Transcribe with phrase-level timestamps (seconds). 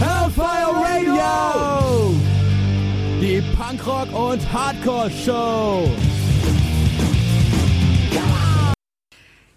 [0.00, 2.14] Hellfire Radio!
[3.20, 5.90] Die Punkrock- und Hardcore-Show!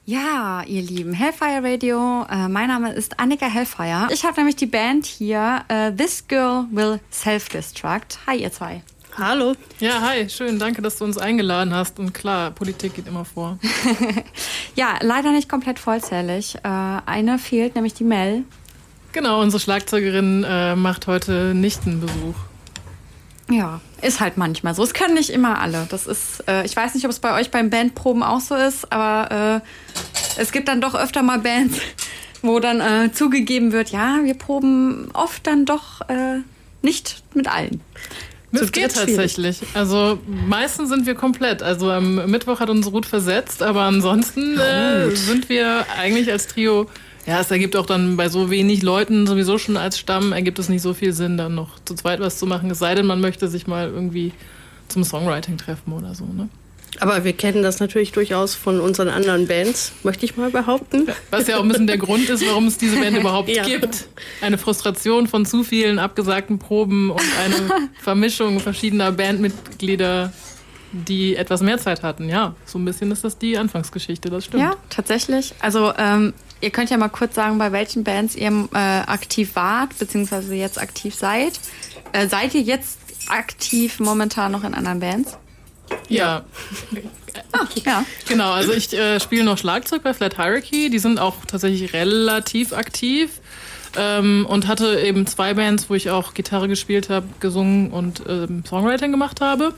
[0.05, 2.25] Ja, ihr Lieben, Hellfire Radio.
[2.29, 4.07] Äh, mein Name ist Annika Hellfire.
[4.11, 8.19] Ich habe nämlich die Band hier, äh, This Girl Will Self-Destruct.
[8.27, 8.81] Hi, ihr zwei.
[9.17, 9.55] Hallo.
[9.79, 11.99] Ja, hi, schön, danke, dass du uns eingeladen hast.
[11.99, 13.57] Und klar, Politik geht immer vor.
[14.75, 16.55] ja, leider nicht komplett vollzählig.
[16.63, 18.43] Äh, eine fehlt, nämlich die Mel.
[19.11, 22.35] Genau, unsere Schlagzeugerin äh, macht heute nicht einen Besuch.
[23.49, 24.83] Ja, ist halt manchmal so.
[24.83, 25.87] Es können nicht immer alle.
[25.89, 28.91] Das ist, äh, ich weiß nicht, ob es bei euch beim Bandproben auch so ist,
[28.91, 31.79] aber äh, es gibt dann doch öfter mal Bands,
[32.43, 36.41] wo dann äh, zugegeben wird, ja, wir proben oft dann doch äh,
[36.83, 37.81] nicht mit allen.
[38.51, 39.61] Das so geht tatsächlich.
[39.73, 41.61] Also meistens sind wir komplett.
[41.61, 46.87] Also am Mittwoch hat uns Ruth versetzt, aber ansonsten äh, sind wir eigentlich als Trio
[47.29, 50.67] ja, es ergibt auch dann bei so wenig Leuten sowieso schon als Stamm, ergibt es
[50.67, 53.21] nicht so viel Sinn, dann noch zu zweit was zu machen, es sei denn, man
[53.21, 54.31] möchte sich mal irgendwie
[54.87, 56.49] zum Songwriting treffen oder so, ne?
[56.99, 61.07] Aber wir kennen das natürlich durchaus von unseren anderen Bands, möchte ich mal behaupten.
[61.29, 63.63] Was ja auch ein bisschen der Grund ist, warum es diese Band überhaupt ja.
[63.63, 64.07] gibt.
[64.41, 70.33] Eine Frustration von zu vielen abgesagten Proben und eine Vermischung verschiedener Bandmitglieder,
[70.91, 72.27] die etwas mehr Zeit hatten.
[72.27, 74.63] Ja, so ein bisschen ist das die Anfangsgeschichte, das stimmt.
[74.63, 75.53] Ja, tatsächlich.
[75.61, 79.97] Also ähm, Ihr könnt ja mal kurz sagen, bei welchen Bands ihr äh, aktiv wart,
[79.97, 81.53] beziehungsweise jetzt aktiv seid.
[82.11, 82.99] Äh, seid ihr jetzt
[83.29, 85.37] aktiv momentan noch in anderen Bands?
[86.07, 86.43] Ja.
[87.51, 88.05] ah, ja.
[88.27, 90.89] Genau, also ich äh, spiele noch Schlagzeug bei Flat Hierarchy.
[90.89, 93.41] Die sind auch tatsächlich relativ aktiv.
[93.97, 98.63] Ähm, und hatte eben zwei Bands, wo ich auch Gitarre gespielt habe, gesungen und ähm,
[98.67, 99.73] Songwriting gemacht habe.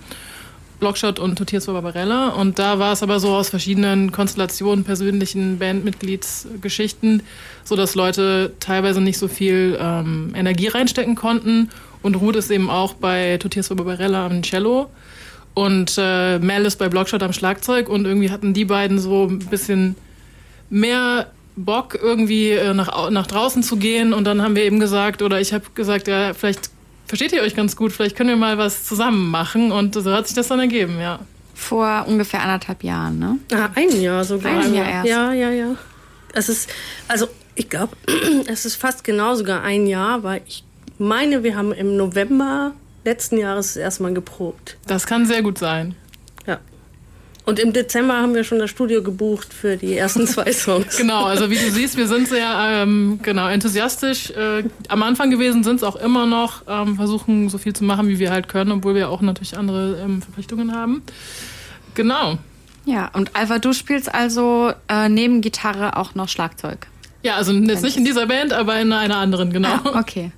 [0.82, 2.30] Blockshot und Totiers für Barbarella.
[2.30, 7.24] Und da war es aber so aus verschiedenen Konstellationen, persönlichen Bandmitgliedsgeschichten,
[7.64, 11.70] so dass Leute teilweise nicht so viel ähm, Energie reinstecken konnten.
[12.02, 14.90] Und Ruth ist eben auch bei Totiers für Barbarella am Cello.
[15.54, 17.90] Und äh, Mel ist bei Blockshot am Schlagzeug.
[17.90, 19.96] Und irgendwie hatten die beiden so ein bisschen
[20.70, 24.14] mehr Bock, irgendwie äh, nach, nach draußen zu gehen.
[24.14, 26.70] Und dann haben wir eben gesagt, oder ich habe gesagt, ja, vielleicht
[27.06, 29.72] versteht ihr euch ganz gut, vielleicht können wir mal was zusammen machen.
[29.72, 31.20] Und so hat sich das dann ergeben, ja.
[31.54, 33.38] Vor ungefähr anderthalb Jahren, ne?
[33.54, 34.60] Ah, ein Jahr sogar.
[34.60, 35.10] Ein Jahr erst.
[35.10, 35.76] Ja, ja, ja.
[36.34, 36.70] Es ist,
[37.08, 37.96] also ich glaube,
[38.48, 40.64] es ist fast genau sogar ein Jahr, weil ich
[40.98, 42.74] meine, wir haben im November
[43.04, 44.78] letzten Jahres erstmal geprobt.
[44.88, 45.96] Das kann sehr gut sein.
[47.44, 50.96] Und im Dezember haben wir schon das Studio gebucht für die ersten zwei Songs.
[50.96, 55.64] genau, also wie du siehst, wir sind sehr ähm, genau, enthusiastisch äh, am Anfang gewesen,
[55.64, 58.72] sind es auch immer noch, ähm, versuchen so viel zu machen, wie wir halt können,
[58.72, 61.02] obwohl wir auch natürlich andere ähm, Verpflichtungen haben.
[61.96, 62.38] Genau.
[62.86, 66.88] Ja, und Alva, du spielst also äh, neben Gitarre auch noch Schlagzeug.
[67.24, 69.80] Ja, also jetzt nicht in dieser Band, aber in einer anderen, genau.
[69.84, 70.32] Ah, okay.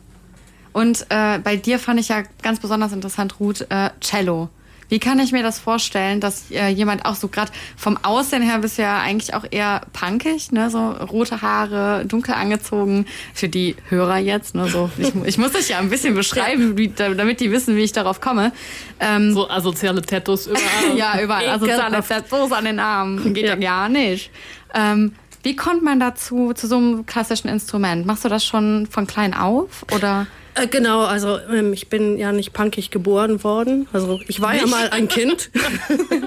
[0.74, 4.50] Und äh, bei dir fand ich ja ganz besonders interessant, Ruth, äh, Cello.
[4.90, 8.60] Wie kann ich mir das vorstellen, dass äh, jemand auch so gerade vom Aussehen her
[8.60, 10.70] bist ja eigentlich auch eher punkig, ne?
[10.70, 13.08] So rote Haare, dunkel angezogen.
[13.34, 14.68] Für die Hörer jetzt, ne?
[14.68, 17.92] So, ich, ich muss das ja ein bisschen beschreiben, wie, damit die wissen, wie ich
[17.92, 18.52] darauf komme.
[19.00, 20.64] Ähm, so asoziale Tattoos überall.
[20.96, 21.50] ja, überall.
[21.50, 23.34] Asoziale Tattoos an den Armen.
[23.34, 24.30] Geht ja, ja gar nicht.
[24.76, 28.06] Ähm, wie kommt man dazu, zu so einem klassischen Instrument?
[28.06, 30.28] Machst du das schon von klein auf oder?
[30.56, 33.88] Äh, genau, also ähm, ich bin ja nicht punkig geboren worden.
[33.94, 34.62] Also ich war nicht?
[34.62, 35.50] ja mal ein Kind.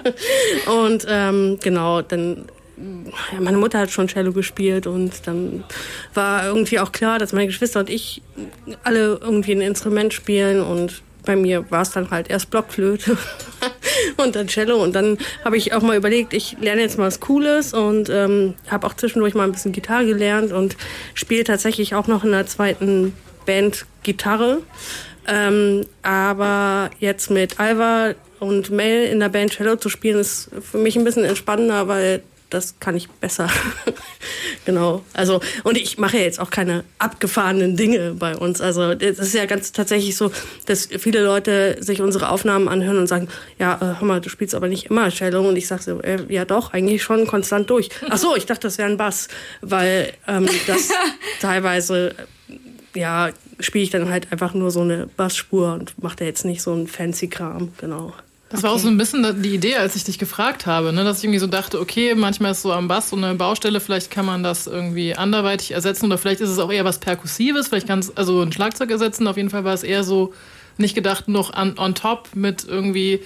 [0.66, 2.46] und ähm, genau, dann
[3.32, 5.64] ja, meine Mutter hat schon Cello gespielt und dann
[6.12, 8.22] war irgendwie auch klar, dass meine Geschwister und ich
[8.82, 13.16] alle irgendwie ein Instrument spielen und bei mir war es dann halt erst Blockflöte
[14.18, 17.20] und dann Cello und dann habe ich auch mal überlegt, ich lerne jetzt mal was
[17.20, 20.76] Cooles und ähm, habe auch zwischendurch mal ein bisschen Gitarre gelernt und
[21.14, 23.14] spiele tatsächlich auch noch in der zweiten
[23.46, 24.62] Band Gitarre.
[25.26, 30.78] Ähm, aber jetzt mit Alva und Mel in der Band Cello zu spielen, ist für
[30.78, 33.50] mich ein bisschen entspannender, weil das kann ich besser.
[34.64, 35.04] genau.
[35.14, 38.60] Also, und ich mache ja jetzt auch keine abgefahrenen Dinge bei uns.
[38.60, 40.30] Also, es ist ja ganz tatsächlich so,
[40.66, 43.28] dass viele Leute sich unsere Aufnahmen anhören und sagen,
[43.58, 45.48] ja, äh, hör mal, du spielst aber nicht immer Cello.
[45.48, 47.88] Und ich sage so, äh, ja doch, eigentlich schon konstant durch.
[48.08, 49.26] Ach so, ich dachte, das wäre ein Bass,
[49.60, 50.90] weil ähm, das
[51.40, 52.14] teilweise
[52.96, 56.62] ja, spiele ich dann halt einfach nur so eine Bassspur und mache da jetzt nicht
[56.62, 58.12] so einen fancy Kram, genau.
[58.48, 58.68] Das okay.
[58.68, 61.02] war auch so ein bisschen die Idee, als ich dich gefragt habe, ne?
[61.02, 64.10] dass ich irgendwie so dachte, okay, manchmal ist so am Bass so eine Baustelle, vielleicht
[64.10, 67.88] kann man das irgendwie anderweitig ersetzen oder vielleicht ist es auch eher was Perkussives, vielleicht
[67.88, 69.26] kann es also ein Schlagzeug ersetzen.
[69.26, 70.32] Auf jeden Fall war es eher so
[70.78, 73.20] nicht gedacht noch an, on top mit irgendwie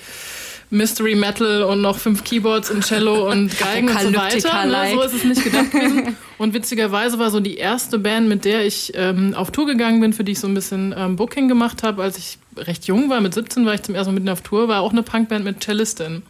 [0.71, 4.67] Mystery Metal und noch fünf Keyboards und Cello und Geigen und so weiter.
[4.67, 4.93] Ne?
[4.95, 6.17] So ist es nicht gedacht gewesen.
[6.39, 10.15] Und witzigerweise war so die erste Band, mit der ich ähm, auf Tour gegangen bin,
[10.15, 13.21] für die ich so ein bisschen ähm, Booking gemacht habe, als ich recht jung war,
[13.21, 15.63] mit 17 war ich zum ersten Mal mitten auf Tour, war auch eine Punkband mit
[15.63, 16.23] Cellistin.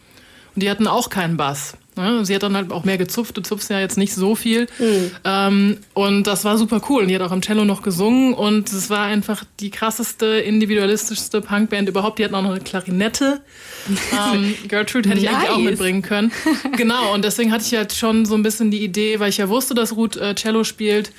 [0.53, 1.77] Und die hatten auch keinen Bass.
[1.95, 2.25] Ne?
[2.25, 3.35] Sie hat dann halt auch mehr gezupft.
[3.37, 4.67] Du zupfst ja jetzt nicht so viel.
[4.79, 5.11] Mhm.
[5.23, 7.03] Ähm, und das war super cool.
[7.03, 8.33] Und die hat auch am Cello noch gesungen.
[8.33, 12.19] Und es war einfach die krasseste, individualistischste Punkband überhaupt.
[12.19, 13.41] Die hatten auch noch eine Klarinette.
[14.33, 15.35] ähm, Gertrude hätte ich nice.
[15.35, 16.31] eigentlich auch mitbringen können.
[16.77, 17.13] Genau.
[17.13, 19.73] Und deswegen hatte ich halt schon so ein bisschen die Idee, weil ich ja wusste,
[19.73, 21.11] dass Ruth äh, Cello spielt,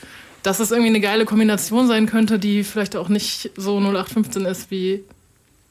[0.43, 4.71] dass es irgendwie eine geile Kombination sein könnte, die vielleicht auch nicht so 0815 ist
[4.71, 5.05] wie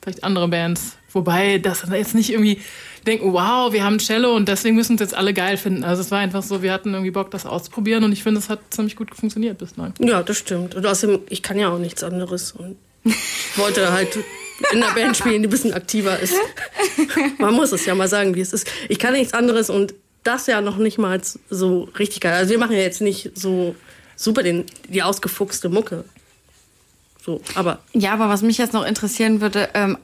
[0.01, 0.97] vielleicht andere Bands.
[1.13, 2.59] Wobei das jetzt nicht irgendwie
[3.05, 5.83] denken, wow, wir haben Cello und deswegen müssen es jetzt alle geil finden.
[5.83, 8.49] Also es war einfach so, wir hatten irgendwie Bock, das auszuprobieren und ich finde, es
[8.49, 9.93] hat ziemlich gut funktioniert bislang.
[9.99, 10.75] Ja, das stimmt.
[10.75, 12.77] Und außerdem, ich kann ja auch nichts anderes und
[13.55, 14.17] wollte halt
[14.71, 16.35] in einer Band spielen, die ein bisschen aktiver ist.
[17.39, 18.69] Man muss es ja mal sagen, wie es ist.
[18.89, 19.93] Ich kann nichts anderes und
[20.23, 21.19] das ja noch nicht mal
[21.49, 22.33] so richtig geil.
[22.33, 23.75] Also wir machen ja jetzt nicht so
[24.15, 26.05] super den, die ausgefuchste Mucke.
[27.23, 27.79] So, aber.
[27.93, 29.97] Ja, aber was mich jetzt noch interessieren würde, ähm,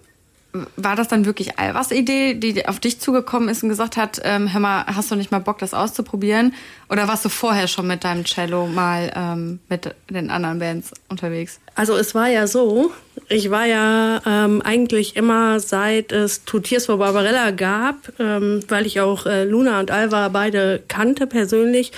[0.75, 4.51] war das dann wirklich Alvas Idee, die auf dich zugekommen ist und gesagt hat, ähm,
[4.51, 6.53] hör mal, hast du nicht mal Bock, das auszuprobieren?
[6.89, 11.59] Oder warst du vorher schon mit deinem Cello mal ähm, mit den anderen Bands unterwegs?
[11.75, 12.91] Also es war ja so,
[13.29, 18.85] ich war ja ähm, eigentlich immer seit es Two Tears for Barbarella gab, ähm, weil
[18.85, 21.91] ich auch äh, Luna und Alva beide kannte persönlich,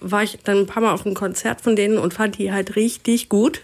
[0.00, 2.76] war ich dann ein paar Mal auf einem Konzert von denen und fand die halt
[2.76, 3.60] richtig gut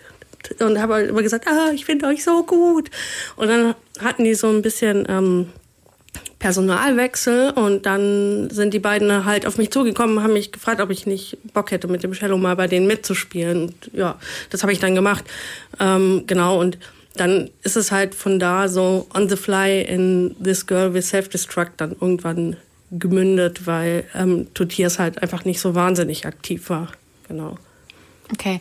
[0.61, 2.91] und habe halt immer gesagt, ah, ich finde euch so gut.
[3.37, 5.47] Und dann hatten die so ein bisschen ähm,
[6.39, 11.07] Personalwechsel und dann sind die beiden halt auf mich zugekommen, haben mich gefragt, ob ich
[11.07, 13.63] nicht Bock hätte, mit dem Cello mal bei denen mitzuspielen.
[13.63, 14.19] Und ja,
[14.51, 15.25] das habe ich dann gemacht.
[15.81, 16.79] Ähm, genau, und
[17.17, 21.73] dann ist es halt von da so on the fly in This Girl with Self-Destruct
[21.81, 22.57] dann irgendwann
[22.91, 26.89] gemündet, weil ähm, Totias halt einfach nicht so wahnsinnig aktiv war.
[27.29, 27.57] Genau.
[28.33, 28.61] Okay.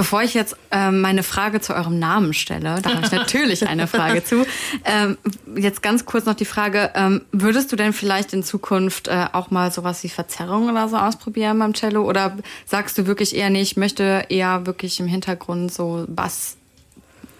[0.00, 3.86] Bevor ich jetzt ähm, meine Frage zu eurem Namen stelle, da habe ich natürlich eine
[3.86, 4.46] Frage zu.
[4.86, 5.18] Ähm,
[5.56, 9.50] jetzt ganz kurz noch die Frage, ähm, würdest du denn vielleicht in Zukunft äh, auch
[9.50, 12.08] mal sowas wie Verzerrung oder so ausprobieren beim Cello?
[12.08, 16.56] Oder sagst du wirklich eher nicht, ich möchte eher wirklich im Hintergrund so Bass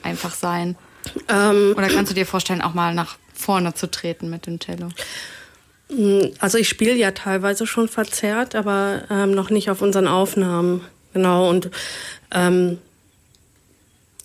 [0.02, 0.76] einfach sein?
[1.28, 4.88] Ähm, oder kannst du dir vorstellen, auch mal nach vorne zu treten mit dem Cello?
[5.88, 10.82] Mm, also ich spiele ja teilweise schon verzerrt, aber ähm, noch nicht auf unseren Aufnahmen.
[11.12, 11.70] Genau, und
[12.32, 12.78] ähm,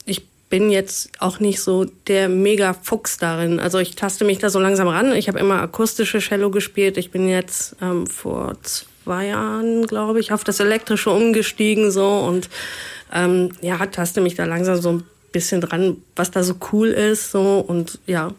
[0.05, 3.59] ich bin jetzt auch nicht so der mega Fuchs darin.
[3.59, 5.13] Also ich taste mich da so langsam ran.
[5.13, 6.97] Ich habe immer akustische Cello gespielt.
[6.97, 12.49] Ich bin jetzt ähm, vor zwei Jahren, glaube ich, auf das elektrische umgestiegen so und
[13.13, 17.31] ähm, ja, taste mich da langsam so ein bisschen dran, was da so cool ist
[17.31, 18.33] so und ja,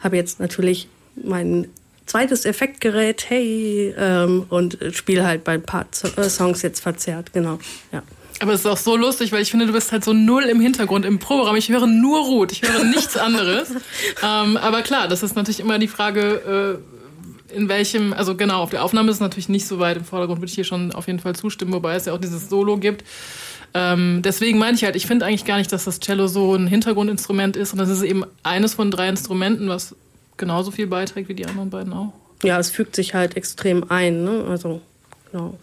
[0.00, 1.68] habe jetzt natürlich mein
[2.06, 5.86] zweites Effektgerät, hey, ähm, und spiele halt bei ein paar
[6.16, 7.58] äh, Songs jetzt verzerrt, genau,
[7.92, 8.02] ja.
[8.40, 10.60] Aber es ist auch so lustig, weil ich finde, du bist halt so null im
[10.60, 11.56] Hintergrund im Proberaum.
[11.56, 13.70] Ich höre nur Ruth, ich höre nichts anderes.
[14.22, 16.80] ähm, aber klar, das ist natürlich immer die Frage,
[17.50, 20.04] äh, in welchem, also genau, auf der Aufnahme ist es natürlich nicht so weit im
[20.04, 22.76] Vordergrund, würde ich hier schon auf jeden Fall zustimmen, wobei es ja auch dieses Solo
[22.76, 23.04] gibt.
[23.72, 26.66] Ähm, deswegen meine ich halt, ich finde eigentlich gar nicht, dass das Cello so ein
[26.66, 29.94] Hintergrundinstrument ist, sondern es ist eben eines von drei Instrumenten, was
[30.36, 32.12] genauso viel beiträgt wie die anderen beiden auch.
[32.42, 34.44] Ja, es fügt sich halt extrem ein, ne?
[34.48, 34.80] Also,
[35.32, 35.58] genau.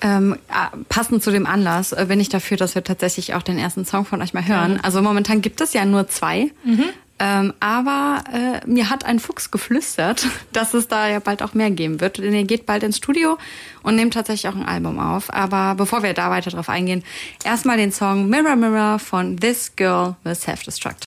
[0.00, 3.58] Ähm, äh, passend zu dem Anlass äh, bin ich dafür, dass wir tatsächlich auch den
[3.58, 4.74] ersten Song von euch mal hören.
[4.76, 4.80] Ja.
[4.82, 6.50] Also momentan gibt es ja nur zwei.
[6.64, 6.84] Mhm.
[7.18, 11.70] Ähm, aber äh, mir hat ein Fuchs geflüstert, dass es da ja bald auch mehr
[11.70, 12.18] geben wird.
[12.18, 13.38] Denn ihr geht bald ins Studio
[13.82, 15.32] und nehmt tatsächlich auch ein Album auf.
[15.32, 17.02] Aber bevor wir da weiter drauf eingehen,
[17.44, 21.04] erstmal den Song Mirror Mirror von This Girl with Self-Destruct.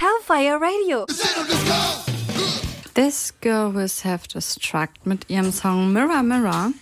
[0.00, 1.06] Hellfire Radio.
[2.98, 6.72] This Girl with Self-Destruct mit ihrem Song Mirror Mirror.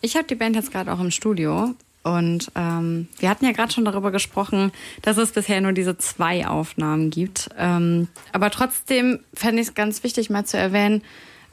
[0.00, 1.72] Ich habe die Band jetzt gerade auch im Studio
[2.02, 4.72] und ähm, wir hatten ja gerade schon darüber gesprochen,
[5.02, 7.48] dass es bisher nur diese zwei Aufnahmen gibt.
[7.56, 11.02] Ähm, aber trotzdem fände ich es ganz wichtig, mal zu erwähnen,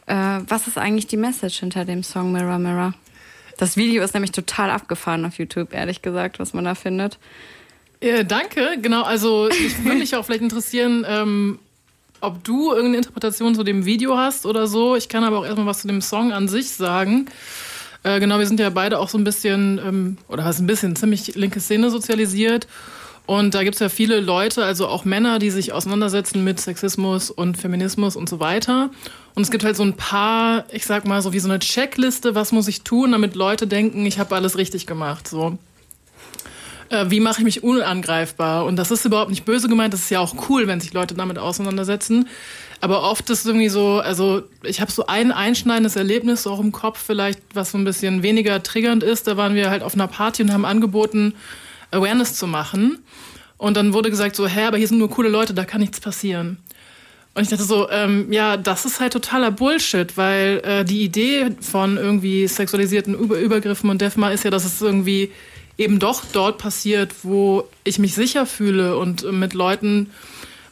[0.07, 2.95] äh, was ist eigentlich die Message hinter dem Song Mirror Mirror?
[3.59, 7.19] Das Video ist nämlich total abgefahren auf YouTube, ehrlich gesagt, was man da findet.
[8.01, 9.03] Ja, danke, genau.
[9.03, 11.59] Also ich würde mich auch vielleicht interessieren, ähm,
[12.23, 14.95] ob du irgendeine Interpretation zu dem Video hast oder so.
[14.95, 17.27] Ich kann aber auch erstmal was zu dem Song an sich sagen.
[18.03, 20.95] Äh, genau, wir sind ja beide auch so ein bisschen, ähm, oder was ein bisschen,
[20.95, 22.67] ziemlich linke Szene sozialisiert.
[23.25, 27.31] Und da gibt es ja viele Leute, also auch Männer, die sich auseinandersetzen mit Sexismus
[27.31, 28.89] und Feminismus und so weiter.
[29.33, 32.35] Und es gibt halt so ein paar, ich sag mal, so wie so eine Checkliste,
[32.35, 35.27] was muss ich tun, damit Leute denken, ich habe alles richtig gemacht.
[35.27, 35.57] So.
[36.93, 38.65] Äh, wie mache ich mich unangreifbar?
[38.65, 41.15] Und das ist überhaupt nicht böse gemeint, das ist ja auch cool, wenn sich Leute
[41.15, 42.27] damit auseinandersetzen.
[42.81, 46.71] Aber oft ist es irgendwie so, also ich habe so ein einschneidendes Erlebnis auch im
[46.71, 49.27] Kopf vielleicht, was so ein bisschen weniger triggernd ist.
[49.27, 51.33] Da waren wir halt auf einer Party und haben angeboten,
[51.91, 52.99] Awareness zu machen.
[53.57, 55.99] Und dann wurde gesagt so, hä, aber hier sind nur coole Leute, da kann nichts
[55.99, 56.57] passieren.
[57.35, 61.55] Und ich dachte so, ähm, ja, das ist halt totaler Bullshit, weil äh, die Idee
[61.61, 65.31] von irgendwie sexualisierten Über Übergriffen und Defma ist ja, dass es irgendwie
[65.77, 70.11] eben doch dort passiert, wo ich mich sicher fühle und mit Leuten,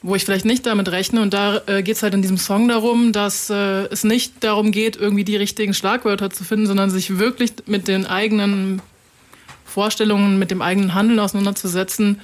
[0.01, 1.21] wo ich vielleicht nicht damit rechne.
[1.21, 4.71] Und da äh, geht es halt in diesem Song darum, dass äh, es nicht darum
[4.71, 8.81] geht, irgendwie die richtigen Schlagwörter zu finden, sondern sich wirklich mit den eigenen
[9.65, 12.19] Vorstellungen, mit dem eigenen Handeln auseinanderzusetzen.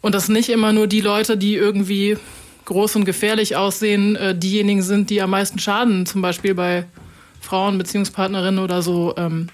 [0.00, 2.16] Und dass nicht immer nur die Leute, die irgendwie
[2.64, 6.84] groß und gefährlich aussehen, äh, diejenigen sind, die am meisten Schaden, zum Beispiel bei
[7.40, 9.48] Frauen, Beziehungspartnerinnen oder so, ähm,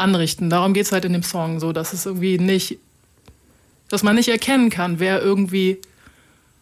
[0.00, 0.50] anrichten.
[0.50, 2.78] Darum geht es halt in dem Song, so dass es irgendwie nicht,
[3.88, 5.78] dass man nicht erkennen kann, wer irgendwie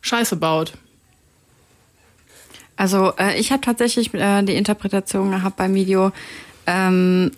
[0.00, 0.72] Scheiße baut.
[2.76, 6.12] Also äh, ich habe tatsächlich äh, die Interpretation gehabt beim Video,
[6.66, 7.32] ähm,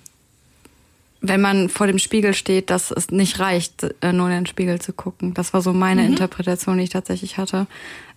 [1.23, 4.81] wenn man vor dem Spiegel steht, dass es nicht reicht, äh, nur in den Spiegel
[4.81, 5.35] zu gucken.
[5.35, 6.09] Das war so meine mhm.
[6.09, 7.67] Interpretation, die ich tatsächlich hatte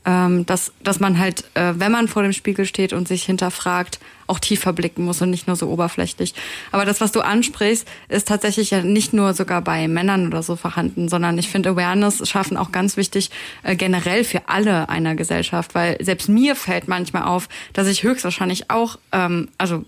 [0.05, 3.99] ähm, dass, dass man halt, äh, wenn man vor dem Spiegel steht und sich hinterfragt,
[4.27, 6.33] auch tiefer blicken muss und nicht nur so oberflächlich.
[6.71, 10.55] Aber das, was du ansprichst, ist tatsächlich ja nicht nur sogar bei Männern oder so
[10.55, 13.31] vorhanden, sondern ich finde Awareness schaffen auch ganz wichtig
[13.63, 18.69] äh, generell für alle einer Gesellschaft, weil selbst mir fällt manchmal auf, dass ich höchstwahrscheinlich
[18.69, 19.85] auch, ähm, also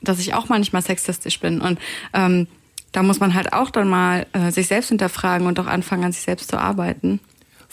[0.00, 1.78] dass ich auch manchmal sexistisch bin und
[2.12, 2.46] ähm,
[2.94, 6.12] da muss man halt auch dann mal äh, sich selbst hinterfragen und auch anfangen, an
[6.12, 7.18] sich selbst zu arbeiten.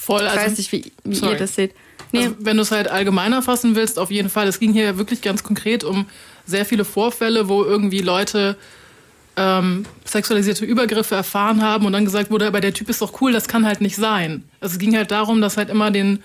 [0.01, 0.21] Voll.
[0.21, 1.75] Ich also, weiß nicht, wie, wie ihr das seht.
[2.11, 2.23] Nee.
[2.23, 4.47] Also, wenn du es halt allgemeiner fassen willst, auf jeden Fall.
[4.47, 6.07] Es ging hier wirklich ganz konkret um
[6.47, 8.57] sehr viele Vorfälle, wo irgendwie Leute
[9.37, 13.31] ähm, sexualisierte Übergriffe erfahren haben und dann gesagt wurde, aber der Typ ist doch cool,
[13.31, 14.43] das kann halt nicht sein.
[14.59, 16.23] Also es ging halt darum, dass halt immer den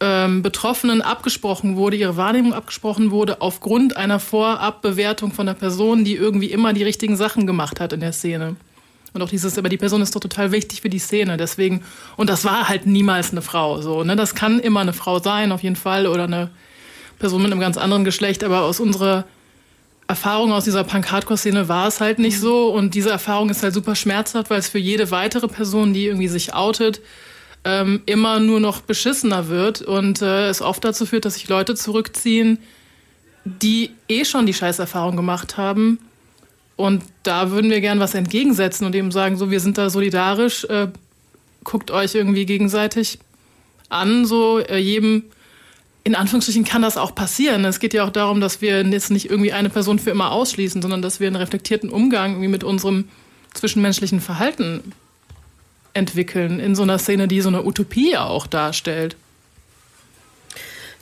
[0.00, 6.16] ähm, Betroffenen abgesprochen wurde, ihre Wahrnehmung abgesprochen wurde, aufgrund einer Vorabbewertung von der Person, die
[6.16, 8.56] irgendwie immer die richtigen Sachen gemacht hat in der Szene.
[9.12, 11.36] Und auch dieses, aber die Person ist doch total wichtig für die Szene.
[11.36, 11.82] Deswegen,
[12.16, 13.80] und das war halt niemals eine Frau.
[13.80, 14.16] So, ne?
[14.16, 16.50] Das kann immer eine Frau sein, auf jeden Fall, oder eine
[17.18, 18.44] Person mit einem ganz anderen Geschlecht.
[18.44, 19.24] Aber aus unserer
[20.06, 22.68] Erfahrung aus dieser Punk-Hardcore-Szene war es halt nicht so.
[22.68, 26.28] Und diese Erfahrung ist halt super schmerzhaft, weil es für jede weitere Person, die irgendwie
[26.28, 27.00] sich outet,
[27.64, 29.80] ähm, immer nur noch beschissener wird.
[29.80, 32.58] Und äh, es oft dazu führt, dass sich Leute zurückziehen,
[33.44, 35.98] die eh schon die Scheißerfahrung gemacht haben
[36.78, 40.64] und da würden wir gern was entgegensetzen und eben sagen, so, wir sind da solidarisch,
[40.66, 40.86] äh,
[41.64, 43.18] guckt euch irgendwie gegenseitig
[43.88, 45.24] an, so äh, jedem,
[46.04, 47.64] in Anführungsstrichen kann das auch passieren.
[47.64, 50.80] Es geht ja auch darum, dass wir jetzt nicht irgendwie eine Person für immer ausschließen,
[50.80, 53.08] sondern dass wir einen reflektierten Umgang irgendwie mit unserem
[53.54, 54.92] zwischenmenschlichen Verhalten
[55.94, 59.16] entwickeln in so einer Szene, die so eine Utopie auch darstellt.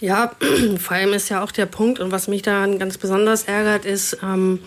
[0.00, 0.32] Ja,
[0.78, 4.16] vor allem ist ja auch der Punkt, und was mich daran ganz besonders ärgert, ist,
[4.22, 4.60] ähm,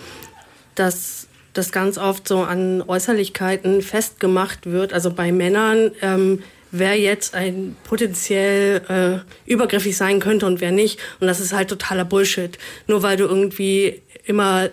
[0.80, 4.94] dass das ganz oft so an Äußerlichkeiten festgemacht wird.
[4.94, 11.00] Also bei Männern, ähm, wer jetzt ein potenziell äh, übergriffig sein könnte und wer nicht.
[11.20, 12.58] Und das ist halt totaler Bullshit.
[12.88, 14.70] Nur weil du irgendwie immer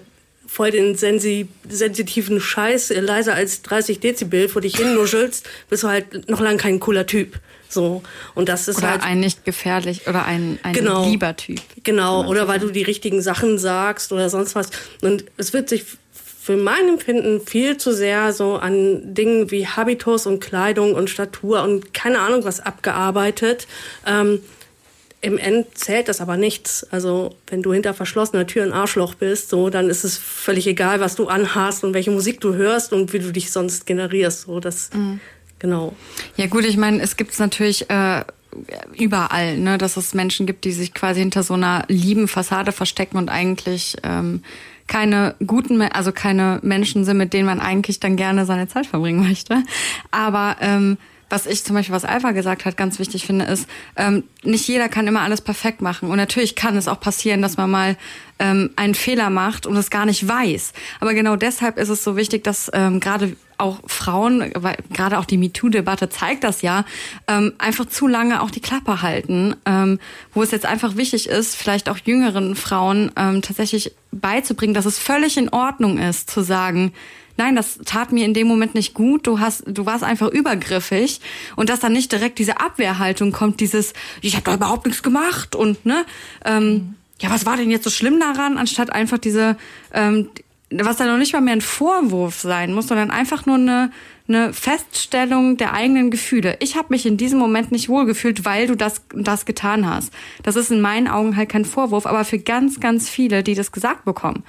[0.47, 5.89] voll den sensi sensitiven Scheiß leiser als 30 Dezibel vor dich hin nuschelst, bist du
[5.89, 7.41] halt noch lang kein cooler Typ.
[7.77, 8.03] So.
[8.35, 9.03] Und das ist oder halt.
[9.03, 11.61] ein nicht gefährlich oder ein, ein genau, lieber Typ.
[11.85, 12.27] Genau.
[12.27, 14.71] Oder weil du die richtigen Sachen sagst oder sonst was.
[15.03, 15.85] Und es wird sich
[16.43, 21.63] für mein Empfinden viel zu sehr so an Dingen wie Habitus und Kleidung und Statur
[21.63, 23.67] und keine Ahnung was abgearbeitet.
[24.07, 24.41] Ähm,
[25.21, 26.87] Im End zählt das aber nichts.
[26.91, 31.01] Also wenn du hinter verschlossener Tür ein Arschloch bist, so dann ist es völlig egal,
[31.01, 34.43] was du anhast und welche Musik du hörst und wie du dich sonst generierst.
[34.43, 35.21] So das mhm.
[35.59, 35.95] Genau.
[36.37, 38.25] Ja gut, ich meine, es gibt natürlich äh,
[38.97, 43.17] überall, ne, dass es Menschen gibt, die sich quasi hinter so einer lieben Fassade verstecken
[43.17, 44.43] und eigentlich ähm,
[44.87, 49.27] keine guten, also keine Menschen sind, mit denen man eigentlich dann gerne seine Zeit verbringen
[49.29, 49.63] möchte.
[50.11, 50.97] Aber ähm,
[51.29, 54.89] was ich zum Beispiel, was Alpha gesagt hat, ganz wichtig finde, ist, ähm, nicht jeder
[54.89, 56.09] kann immer alles perfekt machen.
[56.09, 57.97] Und natürlich kann es auch passieren, dass man mal
[58.39, 60.73] ähm, einen Fehler macht und es gar nicht weiß.
[61.01, 65.25] Aber genau deshalb ist es so wichtig, dass ähm, gerade auch Frauen, weil gerade auch
[65.25, 66.85] die MeToo-Debatte zeigt das ja,
[67.29, 69.99] ähm, einfach zu lange auch die Klappe halten, ähm,
[70.35, 74.99] wo es jetzt einfach wichtig ist, vielleicht auch jüngeren Frauen ähm, tatsächlich beizubringen, dass es
[74.99, 76.93] völlig in Ordnung ist, zu sagen,
[77.37, 81.21] nein, das tat mir in dem Moment nicht gut, du hast, du warst einfach übergriffig
[81.55, 85.55] und dass dann nicht direkt diese Abwehrhaltung kommt, dieses, ich habe da überhaupt nichts gemacht
[85.55, 86.05] und ne,
[86.45, 86.95] ähm, mhm.
[87.21, 89.57] ja, was war denn jetzt so schlimm daran, anstatt einfach diese,
[89.93, 90.31] ähm,
[90.71, 93.93] was dann noch nicht mal mehr ein Vorwurf sein muss, sondern einfach nur eine,
[94.27, 96.57] eine Feststellung der eigenen Gefühle.
[96.61, 100.13] Ich habe mich in diesem Moment nicht wohlgefühlt, weil du das das getan hast.
[100.43, 103.71] Das ist in meinen Augen halt kein Vorwurf, aber für ganz, ganz viele, die das
[103.71, 104.43] gesagt bekommen.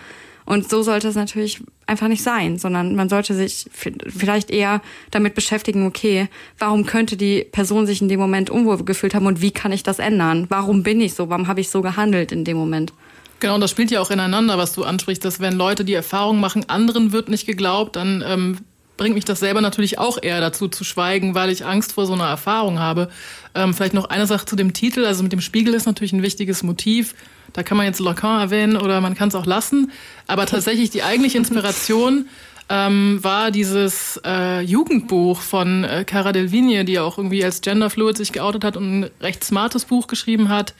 [0.47, 4.81] Und so sollte es natürlich einfach nicht sein, sondern man sollte sich vielleicht eher
[5.12, 9.41] damit beschäftigen, okay, warum könnte die Person sich in dem Moment unwohl gefühlt haben und
[9.41, 10.45] wie kann ich das ändern?
[10.47, 11.29] Warum bin ich so?
[11.29, 12.93] Warum habe ich so gehandelt in dem Moment?
[13.39, 16.39] Genau, und das spielt ja auch ineinander, was du ansprichst, dass wenn Leute die Erfahrung
[16.39, 18.58] machen, anderen wird nicht geglaubt, dann ähm,
[18.98, 22.13] bringt mich das selber natürlich auch eher dazu zu schweigen, weil ich Angst vor so
[22.13, 23.10] einer Erfahrung habe.
[23.56, 25.06] Ähm, vielleicht noch eine Sache zu dem Titel.
[25.06, 27.13] Also mit dem Spiegel ist natürlich ein wichtiges Motiv.
[27.53, 29.91] Da kann man jetzt Lacan erwähnen oder man kann es auch lassen.
[30.25, 32.27] Aber tatsächlich die eigentliche Inspiration
[32.70, 38.34] ähm, war dieses äh, Jugendbuch von äh, Cara Delvigne, die auch irgendwie als Genderfluid sich
[38.34, 40.74] geoutet hat und ein recht smartes Buch geschrieben hat,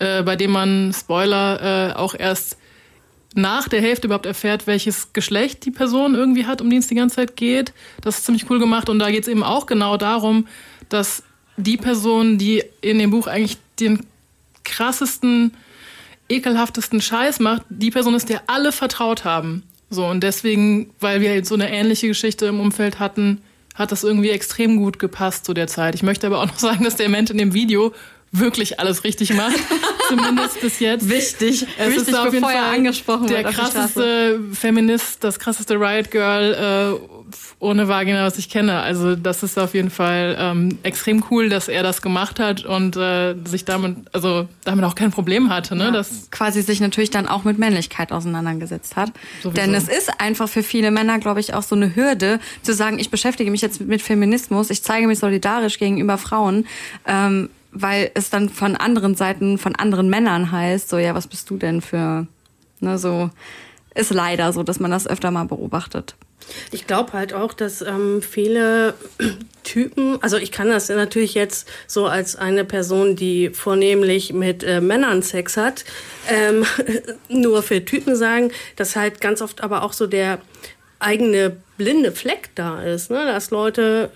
[0.00, 2.56] äh, bei dem man, Spoiler, äh, auch erst
[3.34, 6.96] nach der Hälfte überhaupt erfährt, welches Geschlecht die Person irgendwie hat, um die es die
[6.96, 7.72] ganze Zeit geht.
[8.00, 8.88] Das ist ziemlich cool gemacht.
[8.88, 10.48] Und da geht es eben auch genau darum,
[10.88, 11.22] dass
[11.56, 14.06] die Person, die in dem Buch eigentlich den
[14.64, 15.54] krassesten,
[16.28, 19.62] ekelhaftesten Scheiß macht, die Person ist, der alle vertraut haben.
[19.90, 23.42] So, und deswegen, weil wir so eine ähnliche Geschichte im Umfeld hatten,
[23.74, 25.94] hat das irgendwie extrem gut gepasst zu der Zeit.
[25.94, 27.92] Ich möchte aber auch noch sagen, dass der Mensch in dem Video
[28.32, 29.58] wirklich alles richtig macht.
[30.08, 31.08] Zumindest bis jetzt.
[31.08, 31.66] Wichtig.
[31.78, 37.20] Es Wichtig, ist auf jeden Fall angesprochen der krasseste Feminist, das krasseste Riot Girl äh,
[37.60, 38.80] ohne Vagina, was ich kenne.
[38.80, 42.96] Also das ist auf jeden Fall ähm, extrem cool, dass er das gemacht hat und
[42.96, 45.76] äh, sich damit, also damit auch kein Problem hatte.
[45.76, 45.84] Ne?
[45.84, 49.12] Ja, das quasi sich natürlich dann auch mit Männlichkeit auseinandergesetzt hat.
[49.42, 49.60] Sowieso.
[49.60, 52.98] Denn es ist einfach für viele Männer, glaube ich, auch so eine Hürde, zu sagen,
[52.98, 56.66] ich beschäftige mich jetzt mit Feminismus, ich zeige mich solidarisch gegenüber Frauen.
[57.06, 61.48] Ähm, weil es dann von anderen Seiten, von anderen Männern heißt, so, ja, was bist
[61.50, 62.26] du denn für,
[62.80, 63.30] ne, so,
[63.94, 66.14] ist leider so, dass man das öfter mal beobachtet.
[66.72, 68.94] Ich glaube halt auch, dass ähm, viele
[69.62, 74.80] Typen, also ich kann das natürlich jetzt so als eine Person, die vornehmlich mit äh,
[74.80, 75.84] Männern Sex hat,
[76.28, 76.64] ähm,
[77.28, 80.38] nur für Typen sagen, dass halt ganz oft aber auch so der
[80.98, 83.24] eigene blinde Fleck da ist, ne?
[83.26, 84.10] dass Leute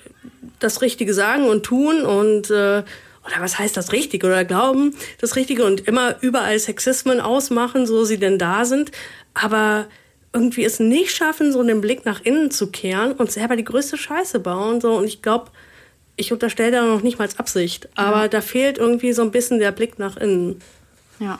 [0.58, 2.82] das Richtige sagen und tun und äh,
[3.26, 8.04] oder was heißt das Richtige oder glauben das Richtige und immer überall Sexismen ausmachen, so
[8.04, 8.90] sie denn da sind,
[9.32, 9.86] aber
[10.32, 13.96] irgendwie es nicht schaffen, so den Blick nach innen zu kehren und selber die größte
[13.96, 15.50] Scheiße bauen, so und ich glaube,
[16.16, 18.28] ich unterstelle da noch nicht mal als Absicht, aber ja.
[18.28, 20.60] da fehlt irgendwie so ein bisschen der Blick nach innen.
[21.18, 21.38] Ja.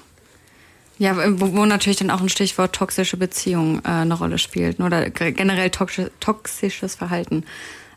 [0.96, 4.86] Ja, wo, wo natürlich dann auch ein Stichwort toxische Beziehung äh, eine Rolle spielt ne,
[4.86, 7.44] oder generell toxisches Verhalten,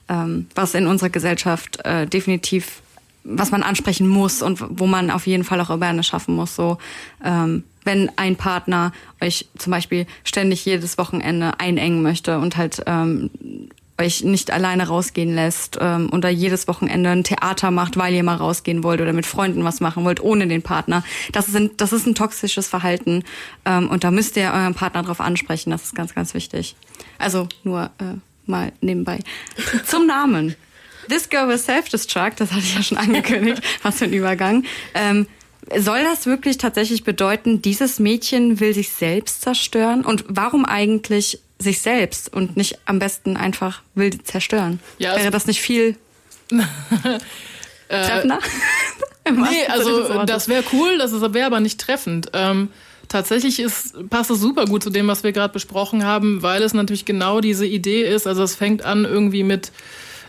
[0.10, 2.82] ähm, was in unserer Gesellschaft äh, definitiv
[3.28, 6.56] was man ansprechen muss und wo man auf jeden Fall auch Awareness schaffen muss.
[6.56, 6.78] So,
[7.24, 13.30] ähm, wenn ein Partner euch zum Beispiel ständig jedes Wochenende einengen möchte und halt ähm,
[13.98, 18.36] euch nicht alleine rausgehen lässt ähm, oder jedes Wochenende ein Theater macht, weil ihr mal
[18.36, 21.04] rausgehen wollt oder mit Freunden was machen wollt, ohne den Partner.
[21.32, 23.24] Das ist ein, das ist ein toxisches Verhalten
[23.66, 25.72] ähm, und da müsst ihr euren Partner drauf ansprechen.
[25.72, 26.76] Das ist ganz, ganz wichtig.
[27.18, 29.20] Also nur äh, mal nebenbei.
[29.86, 30.56] Zum Namen.
[31.08, 34.64] This Girl with Self-Destruct, das hatte ich ja schon angekündigt, was für ein Übergang.
[34.94, 35.28] Ähm,
[35.76, 40.06] soll das wirklich tatsächlich bedeuten, dieses Mädchen will sich selbst zerstören?
[40.06, 44.80] Und warum eigentlich sich selbst und nicht am besten einfach will zerstören?
[44.98, 45.98] Ja, Wäre das nicht viel
[47.90, 48.40] treffender?
[49.32, 52.30] nee, also das wäre cool, das wäre aber nicht treffend.
[52.34, 52.70] Ähm,
[53.08, 56.74] tatsächlich ist, passt es super gut zu dem, was wir gerade besprochen haben, weil es
[56.74, 58.28] natürlich genau diese Idee ist.
[58.28, 59.72] Also es fängt an irgendwie mit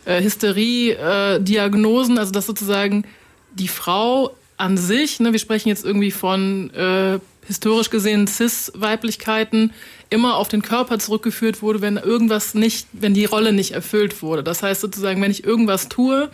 [0.09, 3.05] äh, Hysterie-Diagnosen, äh, also dass sozusagen
[3.53, 9.73] die Frau an sich, ne, wir sprechen jetzt irgendwie von äh, historisch gesehen Cis-Weiblichkeiten,
[10.11, 14.43] immer auf den Körper zurückgeführt wurde, wenn irgendwas nicht, wenn die Rolle nicht erfüllt wurde.
[14.43, 16.31] Das heißt sozusagen, wenn ich irgendwas tue,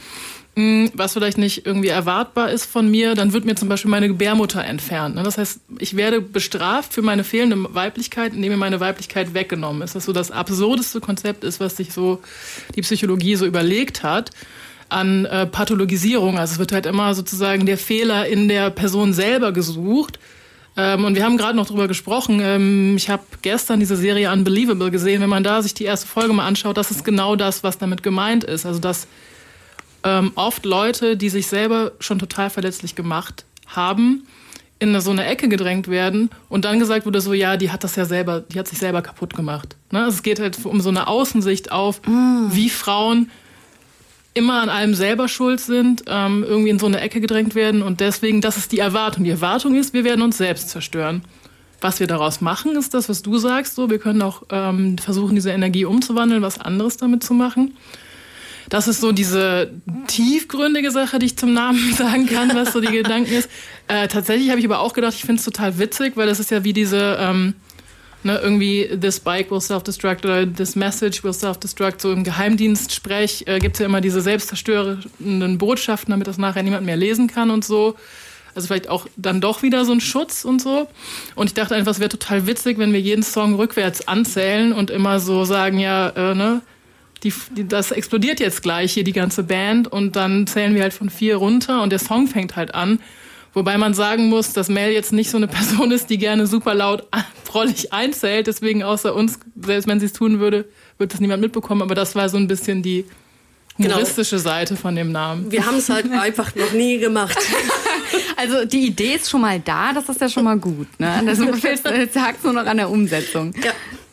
[0.57, 4.64] was vielleicht nicht irgendwie erwartbar ist von mir, dann wird mir zum Beispiel meine Gebärmutter
[4.64, 5.17] entfernt.
[5.17, 5.25] Ne?
[5.25, 9.97] Das heißt, ich werde bestraft für meine fehlende Weiblichkeit, indem mir meine Weiblichkeit weggenommen ist.
[9.97, 12.21] Das so das absurdeste Konzept ist, was sich so
[12.77, 14.31] die Psychologie so überlegt hat
[14.88, 16.38] an äh, Pathologisierung.
[16.38, 20.21] Also es wird halt immer sozusagen der Fehler in der Person selber gesucht.
[20.77, 22.40] Ähm, und wir haben gerade noch drüber gesprochen.
[22.40, 25.21] Ähm, ich habe gestern diese Serie Unbelievable gesehen.
[25.21, 28.05] Wenn man da sich die erste Folge mal anschaut, das ist genau das, was damit
[28.05, 28.67] gemeint ist.
[28.67, 29.09] Also dass
[30.05, 34.27] ähm, oft Leute, die sich selber schon total verletzlich gemacht haben,
[34.79, 37.97] in so eine Ecke gedrängt werden und dann gesagt wurde so, ja, die hat das
[37.97, 39.77] ja selber, die hat sich selber kaputt gemacht.
[39.90, 40.05] Ne?
[40.05, 42.49] Also es geht halt um so eine Außensicht auf, mm.
[42.51, 43.31] wie Frauen
[44.35, 48.01] immer an allem selber schuld sind, ähm, irgendwie in so eine Ecke gedrängt werden und
[48.01, 49.25] deswegen, das ist die Erwartung.
[49.25, 51.23] Die Erwartung ist, wir werden uns selbst zerstören.
[51.81, 53.77] Was wir daraus machen, ist das, was du sagst.
[53.77, 57.77] So, wir können auch ähm, versuchen, diese Energie umzuwandeln, was anderes damit zu machen.
[58.75, 59.71] Das ist so diese
[60.09, 63.49] tiefgründige Sache, die ich zum Namen sagen kann, was so die Gedanken ist.
[63.87, 66.51] Äh, tatsächlich habe ich aber auch gedacht, ich finde es total witzig, weil das ist
[66.51, 67.55] ja wie diese, ähm,
[68.25, 72.01] ne, irgendwie this bike will self-destruct oder this message will self-destruct.
[72.01, 76.85] So im Geheimdienstsprech äh, gibt es ja immer diese selbstzerstörenden Botschaften, damit das nachher niemand
[76.85, 77.95] mehr lesen kann und so.
[78.57, 80.89] Also vielleicht auch dann doch wieder so ein Schutz und so.
[81.37, 84.91] Und ich dachte einfach, es wäre total witzig, wenn wir jeden Song rückwärts anzählen und
[84.91, 86.61] immer so sagen, ja, äh, ne,
[87.25, 89.89] die, die, das explodiert jetzt gleich hier, die ganze Band.
[89.89, 93.01] Und dann zählen wir halt von vier runter und der Song fängt halt an.
[93.55, 96.75] Wobei man sagen muss, dass Mel jetzt nicht so eine Person ist, die gerne super
[96.75, 97.09] laut
[97.45, 98.47] prollig einzählt.
[98.47, 100.67] Deswegen außer uns, selbst wenn sie es tun würde,
[100.99, 101.83] wird das niemand mitbekommen.
[101.83, 103.05] Aber das war so ein bisschen die
[103.79, 103.95] genau.
[103.95, 104.49] humoristische genau.
[104.49, 105.51] Seite von dem Namen.
[105.51, 107.39] Wir haben es halt einfach noch nie gemacht.
[108.37, 110.89] Also die Idee ist schon mal da, das ist ja schon mal gut.
[110.99, 111.23] Ne?
[111.27, 113.55] Also jetzt hakt nur noch an der Umsetzung.
[113.65, 113.73] Ja.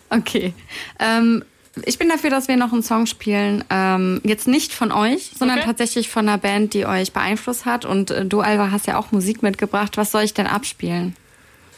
[0.10, 0.54] Okay.
[1.00, 1.43] Ähm,
[1.86, 3.63] ich bin dafür, dass wir noch einen Song spielen.
[3.69, 5.67] Ähm, jetzt nicht von euch, sondern okay.
[5.67, 7.86] tatsächlich von einer Band, die euch beeinflusst hat.
[7.86, 9.97] Und äh, du, Alva, hast ja auch Musik mitgebracht.
[9.97, 11.15] Was soll ich denn abspielen?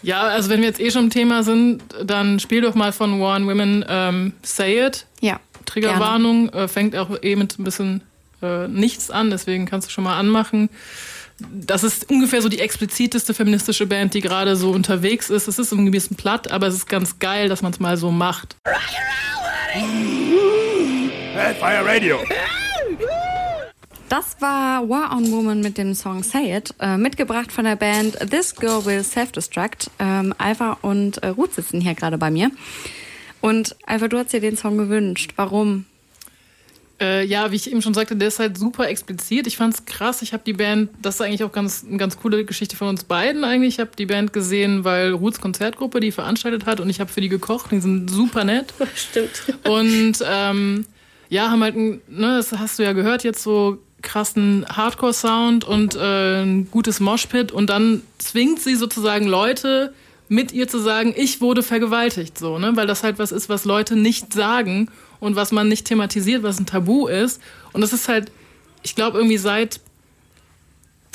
[0.02, 3.22] Ja, also wenn wir jetzt eh schon im Thema sind, dann spiel doch mal von
[3.22, 5.06] One Women ähm, Say It.
[5.22, 5.40] Ja.
[5.66, 6.50] Triggerwarnung.
[6.50, 8.02] Äh, fängt auch eh mit ein bisschen
[8.42, 10.70] äh, nichts an, deswegen kannst du schon mal anmachen
[11.40, 15.48] das ist ungefähr so die expliziteste feministische Band, die gerade so unterwegs ist.
[15.48, 17.98] Es ist irgendwie ein bisschen platt, aber es ist ganz geil, dass man es mal
[17.98, 18.56] so macht.
[21.34, 22.20] Hellfire Radio.
[24.10, 28.16] Das war War on Woman mit dem Song Say It, äh, mitgebracht von der Band
[28.30, 29.90] This Girl Will Self-Destruct.
[29.98, 32.52] Ähm, Alpha und äh, Ruth sitzen hier gerade bei mir.
[33.42, 35.34] Und Alpha, du hast dir den Song gewünscht.
[35.36, 35.86] Warum?
[37.02, 39.48] Äh, ja, wie ich eben schon sagte, der ist halt super explizit.
[39.48, 40.22] Ich fand's krass.
[40.22, 43.04] Ich habe die Band, das ist eigentlich auch ganz, eine ganz coole Geschichte von uns
[43.04, 43.76] beiden eigentlich.
[43.76, 47.22] Ich habe die Band gesehen, weil Ruths Konzertgruppe die veranstaltet hat und ich habe für
[47.22, 47.72] die gekocht.
[47.72, 48.74] Die sind super nett.
[48.96, 49.44] Stimmt.
[49.68, 50.86] Und ähm,
[51.30, 56.44] ja, haben halt, ne, das hast du ja gehört, jetzt so krassen Hardcore-Sound und äh,
[56.44, 59.94] ein gutes Moshpit und dann zwingt sie sozusagen Leute
[60.30, 63.66] mit ihr zu sagen, ich wurde vergewaltigt, so, ne, weil das halt was ist, was
[63.66, 64.90] Leute nicht sagen
[65.24, 67.42] und was man nicht thematisiert, was ein Tabu ist.
[67.72, 68.32] Und das ist halt,
[68.84, 69.80] ich glaube, irgendwie seit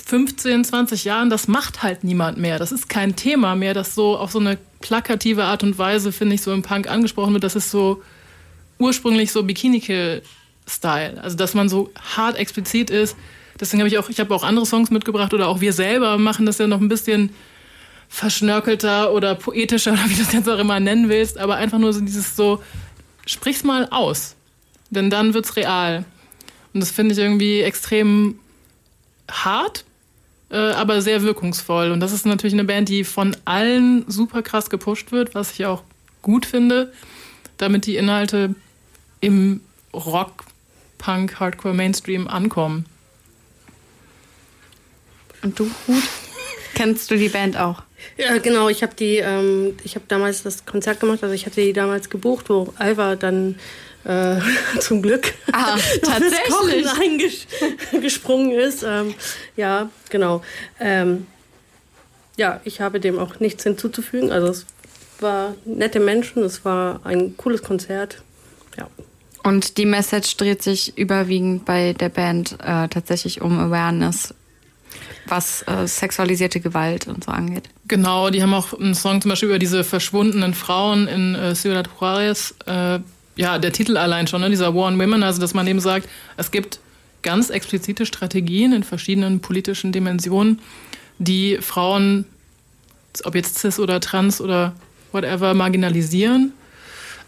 [0.07, 2.59] 15, 20 Jahren, das macht halt niemand mehr.
[2.59, 6.35] Das ist kein Thema mehr, das so auf so eine plakative Art und Weise, finde
[6.35, 7.45] ich, so im Punk angesprochen wird.
[7.45, 8.03] Das ist so
[8.79, 11.23] ursprünglich so Bikini-Kill-Style.
[11.23, 13.17] Also, dass man so hart explizit ist.
[13.61, 16.47] Deswegen habe ich auch, ich habe auch andere Songs mitgebracht oder auch wir selber machen
[16.47, 17.31] das ja noch ein bisschen
[18.09, 21.37] verschnörkelter oder poetischer oder wie du das jetzt auch immer nennen willst.
[21.37, 22.63] Aber einfach nur so dieses so,
[23.29, 24.35] sprich's mal aus.
[24.91, 26.05] Denn dann wird's real.
[26.73, 28.39] Und das finde ich irgendwie extrem
[29.31, 29.85] hart,
[30.51, 31.91] äh, aber sehr wirkungsvoll.
[31.91, 35.67] Und das ist natürlich eine Band, die von allen super krass gepusht wird, was ich
[35.67, 35.83] auch
[36.23, 36.93] gut finde,
[37.59, 38.55] damit die Inhalte
[39.21, 39.61] im
[39.93, 40.45] Rock,
[40.97, 42.87] Punk, Hardcore, Mainstream ankommen.
[45.43, 46.03] Und du, Hut?
[46.75, 47.83] Kennst du die Band auch?
[48.17, 48.69] Ja, genau.
[48.69, 51.23] Ich habe die, ähm, ich habe damals das Konzert gemacht.
[51.23, 53.57] Also ich hatte die damals gebucht, wo Alva dann
[54.05, 54.39] äh,
[54.81, 56.87] zum Glück ah, tatsächlich
[57.93, 58.83] eingesprungen ist.
[58.83, 59.15] Ähm,
[59.57, 60.43] ja, genau.
[60.81, 61.27] Ähm,
[62.37, 64.31] ja, ich habe dem auch nichts hinzuzufügen.
[64.31, 64.67] Also es
[65.21, 68.23] war nette Menschen, es war ein cooles Konzert.
[68.77, 68.89] Ja.
[69.43, 74.35] Und die Message dreht sich überwiegend bei der Band äh, tatsächlich um Awareness
[75.27, 77.69] was äh, sexualisierte Gewalt und so angeht.
[77.87, 81.89] Genau, die haben auch einen Song zum Beispiel über diese verschwundenen Frauen in äh, Ciudad
[82.01, 82.55] Juarez.
[82.67, 83.01] Äh,
[83.37, 86.09] ja, der Titel allein schon, ne, dieser War on Women, also dass man eben sagt,
[86.37, 86.81] es gibt
[87.23, 90.61] ganz explizite Strategien in verschiedenen politischen Dimensionen,
[91.19, 92.25] die Frauen,
[93.25, 94.75] ob jetzt cis oder trans oder
[95.13, 96.53] whatever, marginalisieren.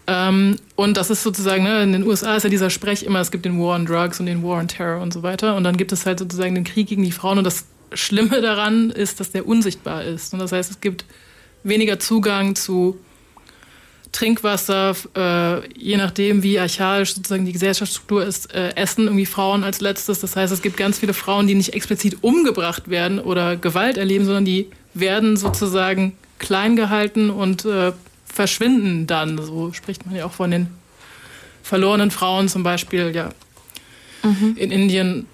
[0.07, 3.31] Ähm, und das ist sozusagen, ne, in den USA ist ja dieser Sprech immer, es
[3.31, 5.55] gibt den War on Drugs und den War on Terror und so weiter.
[5.55, 8.89] Und dann gibt es halt sozusagen den Krieg gegen die Frauen und das Schlimme daran
[8.89, 10.33] ist, dass der unsichtbar ist.
[10.33, 11.05] Und das heißt, es gibt
[11.63, 12.99] weniger Zugang zu
[14.11, 19.79] Trinkwasser, äh, je nachdem, wie archaisch sozusagen die Gesellschaftsstruktur ist, äh, essen irgendwie Frauen als
[19.79, 20.19] letztes.
[20.19, 24.25] Das heißt, es gibt ganz viele Frauen, die nicht explizit umgebracht werden oder Gewalt erleben,
[24.25, 27.93] sondern die werden sozusagen klein gehalten und äh,
[28.41, 29.37] verschwinden dann.
[29.37, 30.67] So spricht man ja auch von den
[31.61, 33.29] verlorenen Frauen zum Beispiel, ja,
[34.23, 34.55] mhm.
[34.57, 35.27] in Indien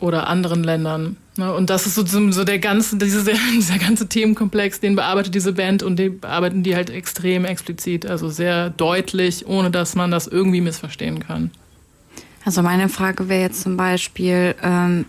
[0.00, 1.18] oder anderen Ländern.
[1.36, 1.52] Ne?
[1.52, 5.82] Und das ist so, so der ganze, dieser, dieser ganze Themenkomplex, den bearbeitet diese Band
[5.82, 10.62] und den bearbeiten die halt extrem explizit, also sehr deutlich, ohne dass man das irgendwie
[10.62, 11.50] missverstehen kann.
[12.46, 15.04] Also meine Frage wäre jetzt zum Beispiel, ähm,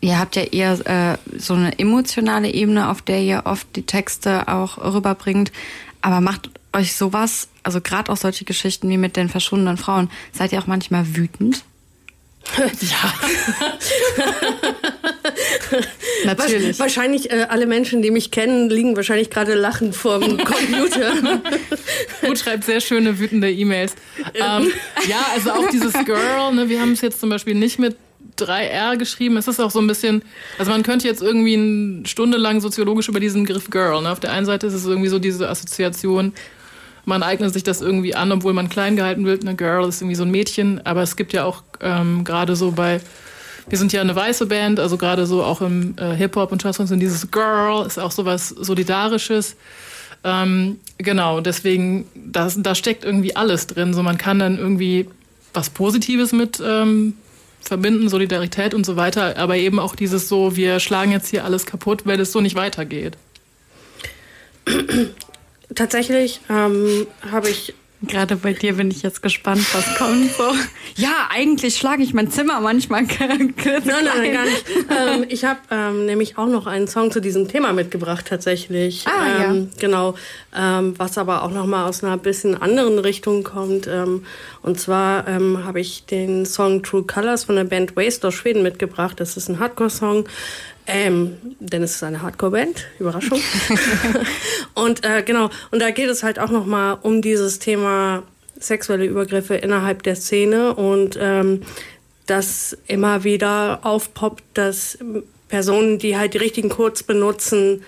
[0.00, 4.48] ihr habt ja eher äh, so eine emotionale Ebene, auf der ihr oft die Texte
[4.48, 5.52] auch rüberbringt,
[6.00, 10.52] aber macht euch sowas, also gerade auch solche Geschichten wie mit den verschwundenen Frauen, seid
[10.52, 11.64] ihr auch manchmal wütend?
[12.80, 13.12] Ja.
[16.24, 16.78] Natürlich.
[16.78, 21.12] Wahrscheinlich äh, alle Menschen, die mich kennen, liegen wahrscheinlich gerade lachend vor dem Computer.
[22.24, 23.96] Gut schreibt sehr schöne, wütende E-Mails.
[24.34, 24.70] Ähm,
[25.08, 27.96] ja, also auch dieses Girl, ne, wir haben es jetzt zum Beispiel nicht mit
[28.38, 29.36] 3R geschrieben.
[29.36, 30.22] Es ist auch so ein bisschen,
[30.58, 34.02] also man könnte jetzt irgendwie eine Stunde lang soziologisch über diesen Begriff Girl.
[34.02, 34.10] Ne?
[34.10, 36.32] Auf der einen Seite ist es irgendwie so diese Assoziation,
[37.06, 39.42] man eignet sich das irgendwie an, obwohl man klein gehalten wird.
[39.42, 42.72] Eine Girl ist irgendwie so ein Mädchen, aber es gibt ja auch ähm, gerade so
[42.72, 43.00] bei,
[43.68, 46.88] wir sind ja eine weiße Band, also gerade so auch im äh, Hip-Hop und Jazzsongs
[46.88, 49.56] sind dieses Girl ist auch so was Solidarisches.
[50.24, 53.94] Ähm, genau, deswegen, das, da steckt irgendwie alles drin.
[53.94, 55.06] So, man kann dann irgendwie
[55.54, 57.14] was Positives mit ähm,
[57.68, 61.66] verbinden, Solidarität und so weiter, aber eben auch dieses so, wir schlagen jetzt hier alles
[61.66, 63.16] kaputt, weil es so nicht weitergeht.
[65.74, 70.30] Tatsächlich ähm, habe ich Gerade bei dir bin ich jetzt gespannt, was kommt.
[70.32, 70.52] So.
[70.96, 73.54] Ja, eigentlich schlage ich mein Zimmer manchmal Nein,
[73.84, 74.66] nein, nein, gar nicht.
[74.90, 79.06] ähm, ich habe ähm, nämlich auch noch einen Song zu diesem Thema mitgebracht, tatsächlich.
[79.06, 79.80] Ah, ähm, ja.
[79.80, 80.14] Genau,
[80.54, 83.86] ähm, was aber auch noch mal aus einer bisschen anderen Richtung kommt.
[83.86, 84.26] Ähm,
[84.62, 88.62] und zwar ähm, habe ich den Song True Colors von der Band Waste aus Schweden
[88.62, 89.18] mitgebracht.
[89.20, 90.26] Das ist ein Hardcore-Song.
[90.86, 93.40] Ähm, denn es ist eine Hardcore-Band, Überraschung.
[94.74, 98.22] und äh, genau, und da geht es halt auch noch mal um dieses Thema
[98.58, 101.62] sexuelle Übergriffe innerhalb der Szene und ähm,
[102.26, 104.98] dass immer wieder aufpoppt, dass
[105.48, 107.82] Personen, die halt die richtigen Codes benutzen,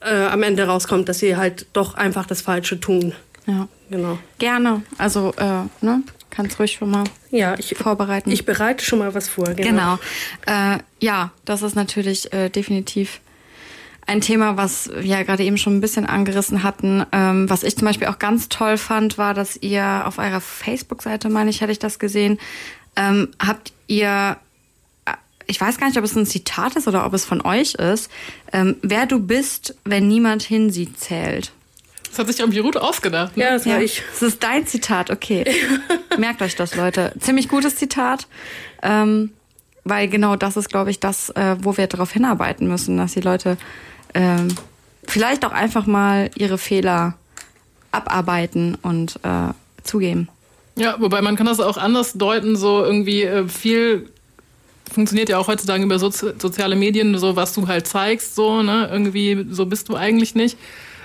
[0.00, 3.14] äh, am Ende rauskommt, dass sie halt doch einfach das Falsche tun.
[3.46, 3.68] Ja.
[3.90, 4.18] Genau.
[4.38, 4.82] Gerne.
[4.98, 6.02] Also, äh, ne?
[6.30, 8.30] Kannst ruhig schon mal Ja, ich, vorbereiten.
[8.30, 9.54] ich bereite schon mal was vor.
[9.54, 9.98] Genau.
[10.46, 13.20] Äh, ja, das ist natürlich äh, definitiv
[14.06, 17.04] ein Thema, was wir ja gerade eben schon ein bisschen angerissen hatten.
[17.12, 21.28] Ähm, was ich zum Beispiel auch ganz toll fand, war, dass ihr auf eurer Facebook-Seite,
[21.28, 22.38] meine ich, hätte ich das gesehen,
[22.96, 24.38] ähm, habt ihr,
[25.04, 25.12] äh,
[25.46, 28.10] ich weiß gar nicht, ob es ein Zitat ist oder ob es von euch ist,
[28.52, 31.52] ähm, wer du bist, wenn niemand hinsieht, zählt.
[32.08, 33.36] Das hat sich irgendwie gut ausgedacht.
[33.36, 33.44] Ne?
[33.44, 34.02] Ja, das war ich.
[34.12, 35.44] Das ist dein Zitat, okay.
[36.18, 37.12] Merkt euch das, Leute.
[37.20, 38.26] Ziemlich gutes Zitat.
[38.82, 39.30] Ähm,
[39.84, 43.20] weil genau das ist, glaube ich, das, äh, wo wir darauf hinarbeiten müssen, dass die
[43.20, 43.56] Leute
[44.14, 44.48] ähm,
[45.04, 47.14] vielleicht auch einfach mal ihre Fehler
[47.90, 50.28] abarbeiten und äh, zugeben.
[50.76, 54.10] Ja, wobei man kann das auch anders deuten, so irgendwie äh, viel
[54.92, 58.88] funktioniert ja auch heutzutage über Sozi soziale Medien, so was du halt zeigst, so, ne,
[58.90, 60.56] irgendwie, so bist du eigentlich nicht.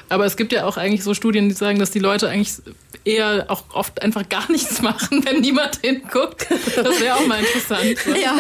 [0.10, 2.56] Aber es gibt ja auch eigentlich so Studien, die sagen, dass die Leute eigentlich
[3.06, 6.48] eher auch oft einfach gar nichts machen, wenn niemand hinguckt.
[6.76, 7.98] Das wäre auch mal interessant.
[8.00, 8.14] So.
[8.14, 8.36] Ja.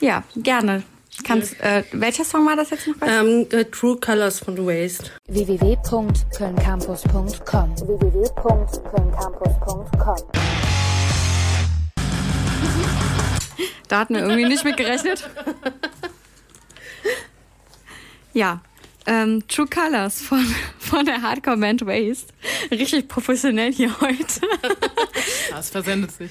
[0.00, 0.82] ja, gerne.
[1.24, 2.94] Kannst, äh, welcher Song war das jetzt noch?
[3.02, 5.10] Ähm, äh, True Colors von The Waste.
[5.26, 10.14] www.kölncampus.com www.kölncampus.com
[13.88, 15.28] Da hatten wir irgendwie nicht mit gerechnet.
[18.34, 18.60] Ja.
[19.08, 20.44] Ähm, True Colors von,
[20.78, 22.26] von der Hardcore Band Waste.
[22.70, 24.18] Richtig professionell hier heute.
[25.50, 26.30] Ja, es versendet sich.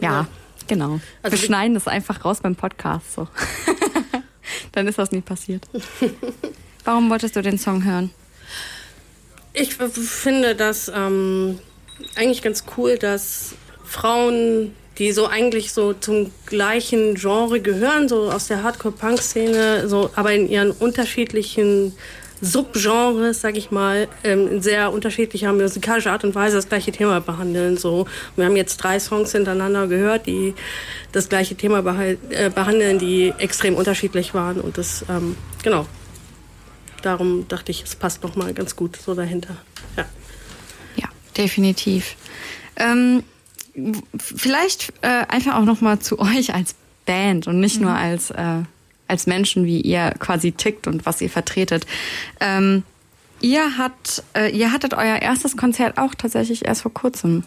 [0.00, 0.26] Ja,
[0.66, 0.98] genau.
[1.22, 3.12] Also wir schneiden das einfach raus beim Podcast.
[3.12, 3.28] So.
[4.72, 5.68] Dann ist das nie passiert.
[6.84, 8.10] Warum wolltest du den Song hören?
[9.52, 11.58] Ich finde das ähm,
[12.16, 18.46] eigentlich ganz cool, dass Frauen, die so eigentlich so zum gleichen Genre gehören, so aus
[18.46, 21.94] der Hardcore-Punk-Szene, so, aber in ihren unterschiedlichen
[22.42, 27.20] Subgenres, sag ich mal, ähm, in sehr unterschiedlicher musikalischer Art und Weise das gleiche Thema
[27.20, 27.76] behandeln.
[27.76, 30.54] So, wir haben jetzt drei Songs hintereinander gehört, die
[31.12, 32.16] das gleiche Thema äh,
[32.50, 35.86] behandeln, die extrem unterschiedlich waren und das ähm, genau
[37.02, 39.56] darum dachte ich, es passt noch mal ganz gut so dahinter.
[39.96, 40.04] Ja.
[40.96, 42.16] Ja, definitiv.
[42.76, 43.22] Ähm,
[44.16, 46.74] vielleicht äh, einfach auch noch mal zu euch als
[47.06, 48.62] Band und nicht nur als äh,
[49.08, 51.84] als Menschen, wie ihr quasi tickt und was ihr vertretet.
[52.38, 52.84] Ähm,
[53.40, 57.44] ihr hat äh, ihr hattet euer erstes Konzert auch tatsächlich erst vor kurzem.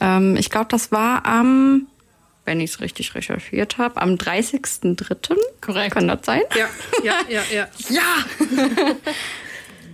[0.00, 1.86] Ähm, ich glaube, das war am,
[2.44, 5.36] wenn ich es richtig recherchiert habe, am 30.03.
[5.60, 5.94] Korrekt.
[5.94, 6.42] Kann das sein?
[6.56, 6.68] Ja,
[7.02, 7.68] ja, ja, ja.
[7.88, 8.94] Ja.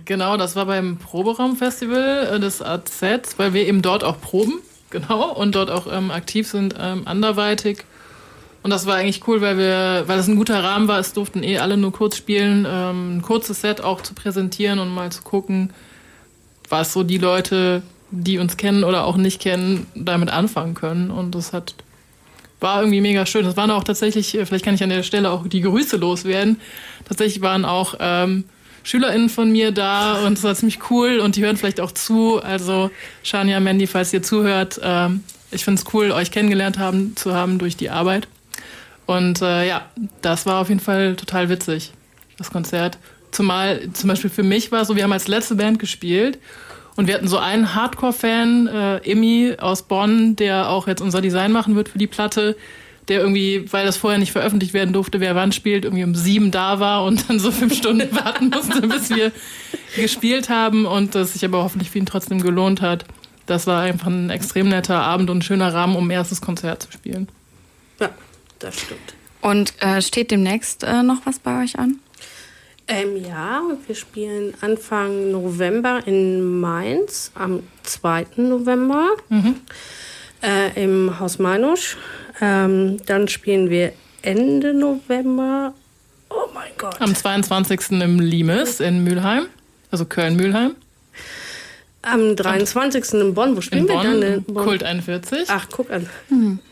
[0.09, 3.03] Genau, das war beim Proberaumfestival des AZ,
[3.37, 4.59] weil wir eben dort auch proben,
[4.89, 7.85] genau, und dort auch ähm, aktiv sind, ähm, anderweitig.
[8.61, 11.43] Und das war eigentlich cool, weil wir, weil es ein guter Rahmen war, es durften
[11.43, 15.21] eh alle nur kurz spielen, ähm, ein kurzes Set auch zu präsentieren und mal zu
[15.21, 15.71] gucken,
[16.67, 21.09] was so die Leute, die uns kennen oder auch nicht kennen, damit anfangen können.
[21.09, 21.75] Und das hat
[22.59, 23.45] war irgendwie mega schön.
[23.45, 26.59] Das waren auch tatsächlich, äh, vielleicht kann ich an der Stelle auch die Grüße loswerden.
[27.07, 28.45] Tatsächlich waren auch ähm,
[28.89, 32.41] SchülerInnen von mir da und das war ziemlich cool und die hören vielleicht auch zu.
[32.41, 32.89] Also
[33.21, 37.59] Shania Mandy, falls ihr zuhört, ähm, ich finde es cool, euch kennengelernt haben, zu haben
[37.59, 38.27] durch die Arbeit.
[39.05, 39.85] Und äh, ja,
[40.21, 41.91] das war auf jeden Fall total witzig,
[42.39, 42.97] das Konzert.
[43.29, 46.39] Zumal zum Beispiel für mich war es so, wir haben als letzte Band gespielt
[46.95, 51.51] und wir hatten so einen Hardcore-Fan, äh, Emmy aus Bonn, der auch jetzt unser Design
[51.51, 52.55] machen wird für die Platte,
[53.09, 56.51] der irgendwie, weil das vorher nicht veröffentlicht werden durfte, wer wann spielt, irgendwie um sieben
[56.51, 59.31] da war und dann so fünf Stunden warten musste, bis wir
[59.95, 63.05] gespielt haben und das sich aber hoffentlich für ihn trotzdem gelohnt hat.
[63.45, 66.91] Das war einfach ein extrem netter Abend und ein schöner Rahmen, um erstes Konzert zu
[66.91, 67.27] spielen.
[67.99, 68.11] Ja,
[68.59, 69.15] das stimmt.
[69.41, 71.99] Und äh, steht demnächst äh, noch was bei euch an?
[72.87, 78.25] Ähm, ja, wir spielen Anfang November in Mainz, am 2.
[78.37, 79.09] November
[80.41, 81.97] äh, im Haus Meinusch.
[82.41, 85.73] Ähm, dann spielen wir Ende November.
[86.29, 87.01] Oh mein Gott.
[87.01, 87.91] Am 22.
[88.01, 89.47] im Limes in Mülheim,
[89.91, 90.75] also Köln-Mülheim.
[92.01, 93.13] Am 23.
[93.13, 93.57] in Bonn.
[93.57, 94.19] Wo spielen In wir dann?
[94.19, 94.63] Bonn, In Bonn?
[94.63, 95.49] Kult 41.
[95.49, 96.07] Ach, guck an.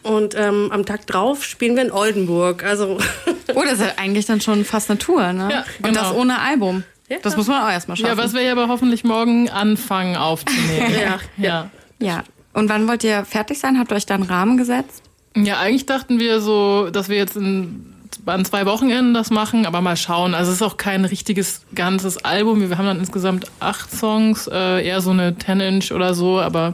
[0.04, 2.64] Und ähm, am Tag drauf spielen wir in Oldenburg.
[2.64, 2.98] Also,
[3.54, 5.50] Oh, das ist ja eigentlich dann schon fast eine Tour, ne?
[5.52, 6.22] Ja, Und das genau.
[6.22, 6.84] ohne Album.
[7.10, 7.18] Ja.
[7.22, 8.18] Das muss man auch erstmal schaffen.
[8.18, 10.94] Ja, was wir ja aber hoffentlich morgen anfangen aufzunehmen.
[11.02, 11.20] ja.
[11.38, 11.72] ja.
[12.00, 12.24] Ja.
[12.54, 13.78] Und wann wollt ihr fertig sein?
[13.80, 15.04] Habt ihr euch da einen Rahmen gesetzt?
[15.44, 17.94] Ja, eigentlich dachten wir so, dass wir jetzt in,
[18.26, 20.34] an zwei Wochenenden das machen, aber mal schauen.
[20.34, 22.68] Also es ist auch kein richtiges ganzes Album.
[22.68, 26.74] Wir haben dann insgesamt acht Songs, äh, eher so eine 10-Inch oder so, aber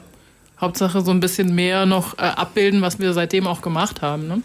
[0.62, 4.28] Hauptsache so ein bisschen mehr noch äh, abbilden, was wir seitdem auch gemacht haben.
[4.28, 4.42] Ne?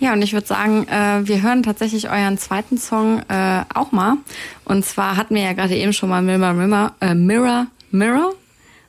[0.00, 4.16] Ja, und ich würde sagen, äh, wir hören tatsächlich euren zweiten Song äh, auch mal.
[4.64, 8.32] Und zwar hatten wir ja gerade eben schon mal Mirror, Mirror, äh, Mirror, Mirror.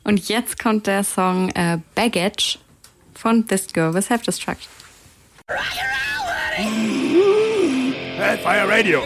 [0.06, 2.58] Und jetzt kommt der Song äh, Baggage
[3.24, 4.68] von This Girl with Self-Destruct.
[8.18, 9.02] Hellfire Radio.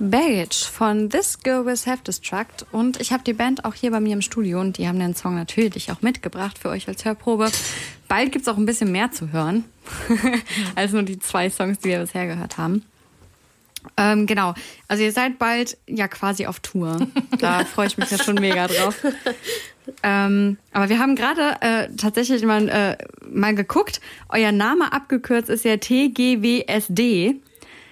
[0.00, 2.66] Baggage von This Girl with Self-Destruct.
[2.72, 5.14] Und ich habe die Band auch hier bei mir im Studio und die haben den
[5.14, 7.48] Song natürlich auch mitgebracht für euch als Hörprobe.
[8.08, 9.64] Bald gibt's auch ein bisschen mehr zu hören,
[10.74, 12.84] als nur die zwei Songs, die wir bisher gehört haben.
[13.96, 14.54] Ähm, genau.
[14.88, 17.06] Also ihr seid bald ja quasi auf Tour.
[17.38, 18.96] Da freue ich mich ja schon mega drauf.
[20.02, 22.96] Ähm, aber wir haben gerade äh, tatsächlich mal, äh,
[23.30, 24.00] mal geguckt.
[24.28, 27.36] Euer Name abgekürzt ist ja TGWSD.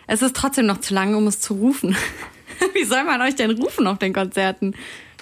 [0.07, 1.97] Es ist trotzdem noch zu lang, um es zu rufen.
[2.75, 4.75] Wie soll man euch denn rufen auf den Konzerten?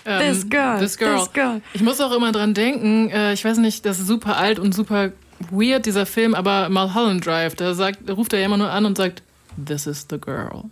[0.05, 1.19] Ähm, This girl, This girl.
[1.19, 1.61] this girl.
[1.75, 4.73] Ich muss auch immer dran denken, äh, ich weiß nicht, das ist super alt und
[4.75, 5.11] super
[5.51, 8.87] weird, dieser Film, aber Mulholland Drive, da sagt, da ruft er ja immer nur an
[8.87, 9.23] und sagt,
[9.62, 10.65] This is the girl.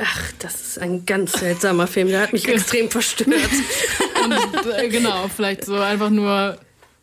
[0.00, 2.08] Ach, das ist ein ganz seltsamer Film.
[2.08, 3.50] Der hat mich extrem verstört.
[4.24, 6.58] Und äh, genau, vielleicht so einfach nur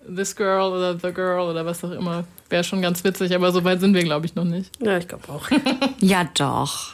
[0.08, 2.26] This Girl oder The Girl oder was auch immer.
[2.50, 4.72] Wäre schon ganz witzig, aber so weit sind wir, glaube ich, noch nicht.
[4.82, 5.50] Ja, ich glaube auch.
[6.00, 6.94] Ja, doch.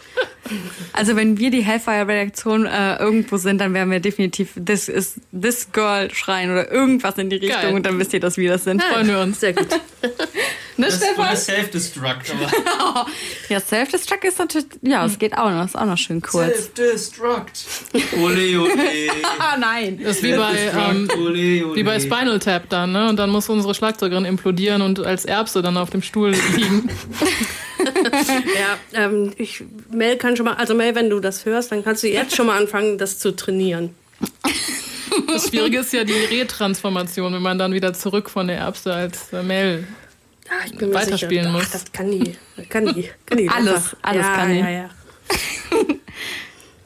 [0.93, 5.71] Also wenn wir die Hellfire-Redaktion äh, irgendwo sind, dann werden wir definitiv This is This
[5.71, 7.73] Girl schreien oder irgendwas in die Richtung Geil.
[7.75, 8.81] und dann wisst ihr das, wie das sind.
[8.83, 9.39] Freuen wir uns.
[9.39, 9.67] Sehr gut.
[10.77, 11.17] Ne, Das Stefan?
[11.17, 12.33] war Self-Destruct.
[13.49, 16.47] Ja, Self-Destruct ist natürlich, ja, es geht auch noch, ist auch noch schön kurz.
[16.47, 17.65] Self-Destruct.
[18.19, 18.71] Ole, ole.
[19.37, 19.99] Ah, nein.
[20.01, 21.75] Das ist wie bei, ähm, ole, ole.
[21.75, 23.09] wie bei Spinal Tap dann, ne?
[23.09, 26.89] Und dann muss unsere Schlagzeugerin implodieren und als Erbse dann auf dem Stuhl liegen.
[28.93, 32.03] Ja, ähm, ich, Mel kann schon mal, also Mel, wenn du das hörst, dann kannst
[32.03, 33.95] du jetzt schon mal anfangen, das zu trainieren.
[35.27, 39.33] Das Schwierige ist ja die Retransformation, wenn man dann wieder zurück von der Erbse als
[39.33, 39.87] äh, Mel.
[40.47, 41.57] Ja, ich bin mir Weiterspielen sicher.
[41.57, 41.65] muss.
[41.67, 42.35] Ach, das kann die.
[42.57, 43.09] Das kann die.
[43.25, 43.97] Kann die Alles, locker.
[44.01, 44.59] alles ja, kann die.
[44.59, 44.89] Ja, ja.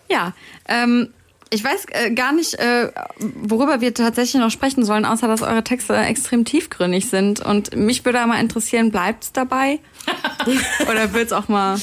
[0.08, 0.34] Ja,
[0.68, 1.10] ähm,
[1.50, 5.64] ich weiß äh, gar nicht, äh, worüber wir tatsächlich noch sprechen sollen, außer dass eure
[5.64, 7.40] Texte extrem tiefgründig sind.
[7.40, 9.80] Und mich würde mal interessieren, bleibt's dabei?
[10.90, 11.80] Oder wird's auch mal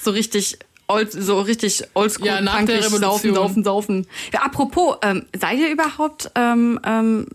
[0.00, 3.34] so richtig old, so richtig oldschool Ja, nach der punkig saufen, Revolution.
[3.34, 4.06] saufen, saufen.
[4.32, 7.26] Ja, apropos, ähm, seid ihr überhaupt ähm, ähm,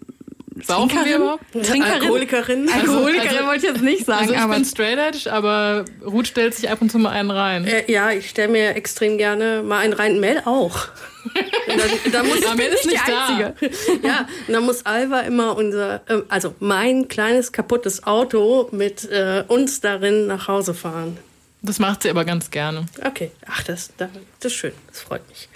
[0.61, 1.21] Saufen wir Trinkerin?
[1.21, 1.51] überhaupt?
[1.51, 1.83] Trinkerin?
[1.83, 2.69] Alkoholikerin.
[2.69, 6.27] Alkoholikerin Also- wollte ich jetzt nicht sagen, Also ich aber bin straight edge, aber Ruth
[6.27, 7.65] stellt sich ab und zu mal einen rein.
[7.65, 10.19] Äh, ja, ich stelle mir extrem gerne mal einen rein.
[10.19, 10.87] Mel auch.
[11.67, 13.27] Und dann, dann muss Aber Mel ist nicht da.
[13.27, 13.71] einzige.
[14.05, 19.45] Ja, und dann muss Alva immer unser, äh, also mein kleines kaputtes Auto mit äh,
[19.47, 21.17] uns darin nach Hause fahren.
[21.61, 22.85] Das macht sie aber ganz gerne.
[23.05, 24.09] Okay, ach, das, das
[24.43, 24.73] ist schön.
[24.89, 25.47] Das freut mich.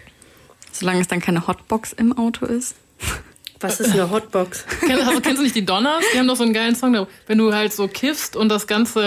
[0.71, 2.75] solange es dann keine Hotbox im Auto ist.
[3.59, 4.65] Was ist eine Hotbox?
[4.81, 6.03] Kenn, also, kennst du nicht die Donners?
[6.13, 8.67] Die haben doch so einen geilen Song, da- wenn du halt so kiffst und das
[8.67, 9.01] ganze,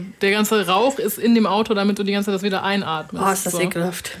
[0.00, 2.62] äh, der ganze Rauch ist in dem Auto, damit du die ganze Zeit das wieder
[2.62, 3.24] einatmest.
[3.26, 3.60] Oh, ist das so.
[3.60, 4.12] ekelhaft.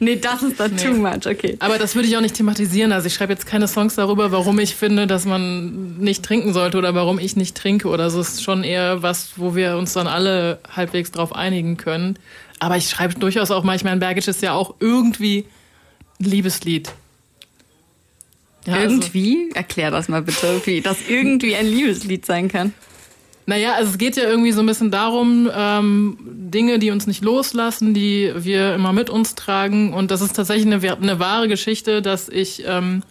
[0.00, 1.56] Nee, das ist dann too much, okay.
[1.60, 2.92] Aber das würde ich auch nicht thematisieren.
[2.92, 6.76] Also ich schreibe jetzt keine Songs darüber, warum ich finde, dass man nicht trinken sollte
[6.78, 8.20] oder warum ich nicht trinke oder so.
[8.20, 12.18] Es ist schon eher was, wo wir uns dann alle halbwegs drauf einigen können.
[12.58, 15.46] Aber ich schreibe durchaus auch manchmal, ein Baggage ist ja auch irgendwie
[16.20, 16.92] ein Liebeslied.
[18.66, 19.50] Ja, also- irgendwie?
[19.54, 22.72] Erklär das mal bitte, wie das irgendwie ein Liebeslied sein kann.
[23.48, 27.22] Naja, also es geht ja irgendwie so ein bisschen darum, ähm, Dinge, die uns nicht
[27.22, 29.94] loslassen, die wir immer mit uns tragen.
[29.94, 33.04] Und das ist tatsächlich eine, eine wahre Geschichte, dass ich ähm,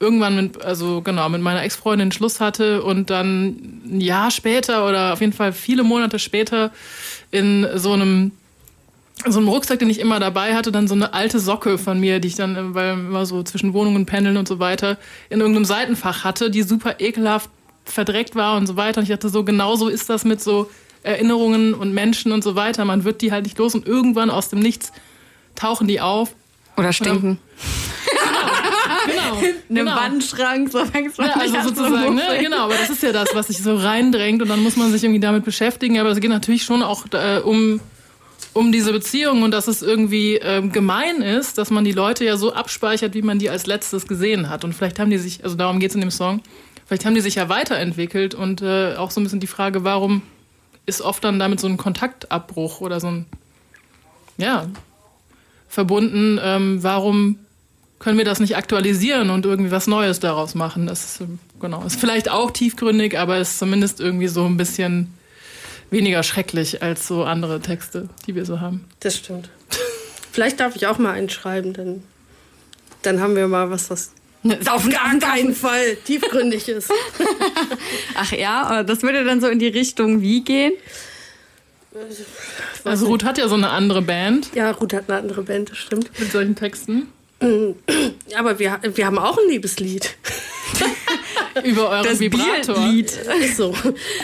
[0.00, 5.12] irgendwann mit, also genau, mit meiner Ex-Freundin Schluss hatte und dann ein Jahr später oder
[5.12, 6.72] auf jeden Fall viele Monate später
[7.30, 8.32] in so einem
[9.26, 12.20] so einem Rucksack, den ich immer dabei hatte, dann so eine alte Socke von mir,
[12.20, 14.98] die ich dann, äh, weil immer so zwischen Wohnungen pendeln und so weiter,
[15.30, 17.50] in irgendeinem Seitenfach hatte, die super ekelhaft
[17.84, 18.98] verdreckt war und so weiter.
[18.98, 20.70] Und ich dachte so, genauso ist das mit so
[21.02, 22.84] Erinnerungen und Menschen und so weiter.
[22.84, 24.92] Man wird die halt nicht los und irgendwann aus dem Nichts
[25.54, 26.34] tauchen die auf.
[26.76, 27.38] Oder stinken.
[29.06, 29.38] Genau.
[29.38, 29.96] Einem genau.
[29.96, 32.22] Wandschrank, so fängst du Ja, also sozusagen, ne?
[32.40, 35.02] genau, aber das ist ja das, was sich so reindrängt und dann muss man sich
[35.02, 35.98] irgendwie damit beschäftigen.
[35.98, 37.80] Aber es geht natürlich schon auch äh, um,
[38.54, 42.36] um diese Beziehung und dass es irgendwie ähm, gemein ist, dass man die Leute ja
[42.36, 44.64] so abspeichert, wie man die als letztes gesehen hat.
[44.64, 46.42] Und vielleicht haben die sich, also darum geht es in dem Song,
[46.86, 50.22] vielleicht haben die sich ja weiterentwickelt und äh, auch so ein bisschen die Frage, warum
[50.84, 53.26] ist oft dann damit so ein Kontaktabbruch oder so ein,
[54.36, 54.66] ja,
[55.68, 57.38] verbunden, ähm, warum
[57.98, 60.86] können wir das nicht aktualisieren und irgendwie was Neues daraus machen?
[60.86, 65.14] Das ist, ähm, genau, ist vielleicht auch tiefgründig, aber ist zumindest irgendwie so ein bisschen
[65.92, 68.84] weniger schrecklich als so andere Texte, die wir so haben.
[69.00, 69.48] Das stimmt.
[70.32, 72.02] Vielleicht darf ich auch mal einen schreiben, dann,
[73.02, 74.12] dann haben wir mal was, was
[74.60, 76.90] Saufen, gar keinen Fall tiefgründig ist.
[78.16, 80.72] Ach ja, das würde dann so in die Richtung wie gehen?
[82.84, 85.78] Also Ruth hat ja so eine andere Band Ja, Ruth hat eine andere Band, das
[85.78, 86.10] stimmt.
[86.18, 87.08] mit solchen Texten
[88.38, 90.14] Aber wir, wir haben auch ein Liebeslied.
[91.64, 92.74] über euren Vibrator.
[92.74, 93.10] Bierlied.
[93.54, 93.74] So.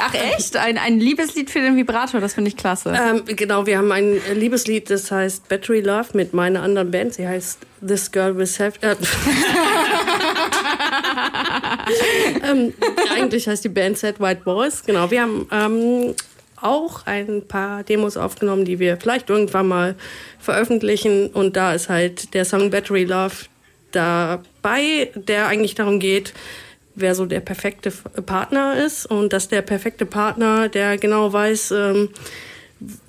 [0.00, 0.56] Ach echt?
[0.56, 2.98] Ein, ein Liebeslied für den Vibrator, das finde ich klasse.
[2.98, 7.14] Ähm, genau, wir haben ein Liebeslied, das heißt Battery Love mit meiner anderen Band.
[7.14, 8.80] Sie heißt This Girl with Have.
[8.82, 8.96] Äh,
[12.50, 12.74] ähm,
[13.14, 14.82] eigentlich heißt die Band Sad White Boys.
[14.84, 16.14] Genau, wir haben ähm,
[16.60, 19.94] auch ein paar Demos aufgenommen, die wir vielleicht irgendwann mal
[20.38, 21.28] veröffentlichen.
[21.28, 23.34] Und da ist halt der Song Battery Love
[23.92, 26.34] dabei, der eigentlich darum geht,
[27.00, 32.08] wer so der perfekte Partner ist und dass der perfekte Partner, der genau weiß, ähm,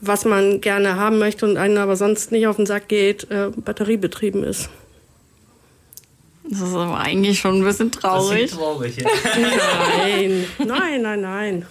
[0.01, 3.49] was man gerne haben möchte und einen aber sonst nicht auf den Sack geht, äh,
[3.55, 4.69] batteriebetrieben ist.
[6.43, 8.45] Das ist aber eigentlich schon ein bisschen Das traurig.
[8.45, 9.07] ist traurig, ja.
[9.37, 11.65] Nein, nein, nein, nein.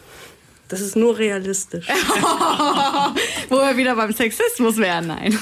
[0.68, 1.86] Das ist nur realistisch.
[3.48, 5.36] Wo wir wieder beim Sexismus wären, nein.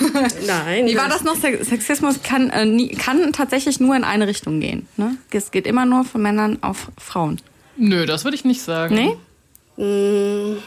[0.46, 0.86] Nein.
[0.86, 1.34] Wie war das noch?
[1.36, 4.86] Sex- Sexismus kann, äh, nie, kann tatsächlich nur in eine Richtung gehen.
[4.96, 5.16] Ne?
[5.32, 7.40] Es geht immer nur von Männern auf Frauen.
[7.76, 8.94] Nö, das würde ich nicht sagen.
[8.94, 9.82] Nee?
[9.84, 10.58] Mm.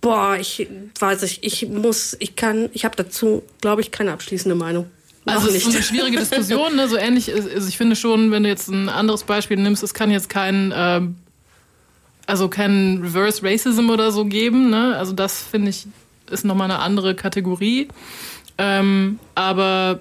[0.00, 0.68] Boah, ich
[0.98, 4.86] weiß ich, ich muss, ich kann, ich habe dazu, glaube ich, keine abschließende Meinung.
[5.24, 6.86] Also es ist eine schwierige Diskussion, ne?
[6.88, 7.28] so ähnlich.
[7.28, 10.28] ist- Also ich finde schon, wenn du jetzt ein anderes Beispiel nimmst, es kann jetzt
[10.28, 11.16] kein, ähm,
[12.26, 14.70] also kein Reverse Racism oder so geben.
[14.70, 14.96] Ne?
[14.96, 15.86] Also das finde ich
[16.30, 17.88] ist nochmal eine andere Kategorie.
[18.58, 20.00] Ähm, aber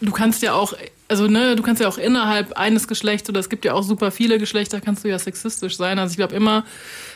[0.00, 0.74] du kannst ja auch,
[1.08, 4.10] also ne, du kannst ja auch innerhalb eines Geschlechts oder es gibt ja auch super
[4.10, 5.98] viele Geschlechter, kannst du ja sexistisch sein.
[5.98, 6.64] Also ich glaube immer,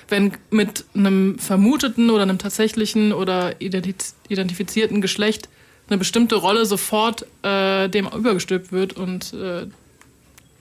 [0.08, 5.48] wenn mit einem vermuteten oder einem tatsächlichen oder identi- identifizierten Geschlecht
[5.88, 9.66] eine bestimmte Rolle sofort äh, dem übergestülpt wird und äh,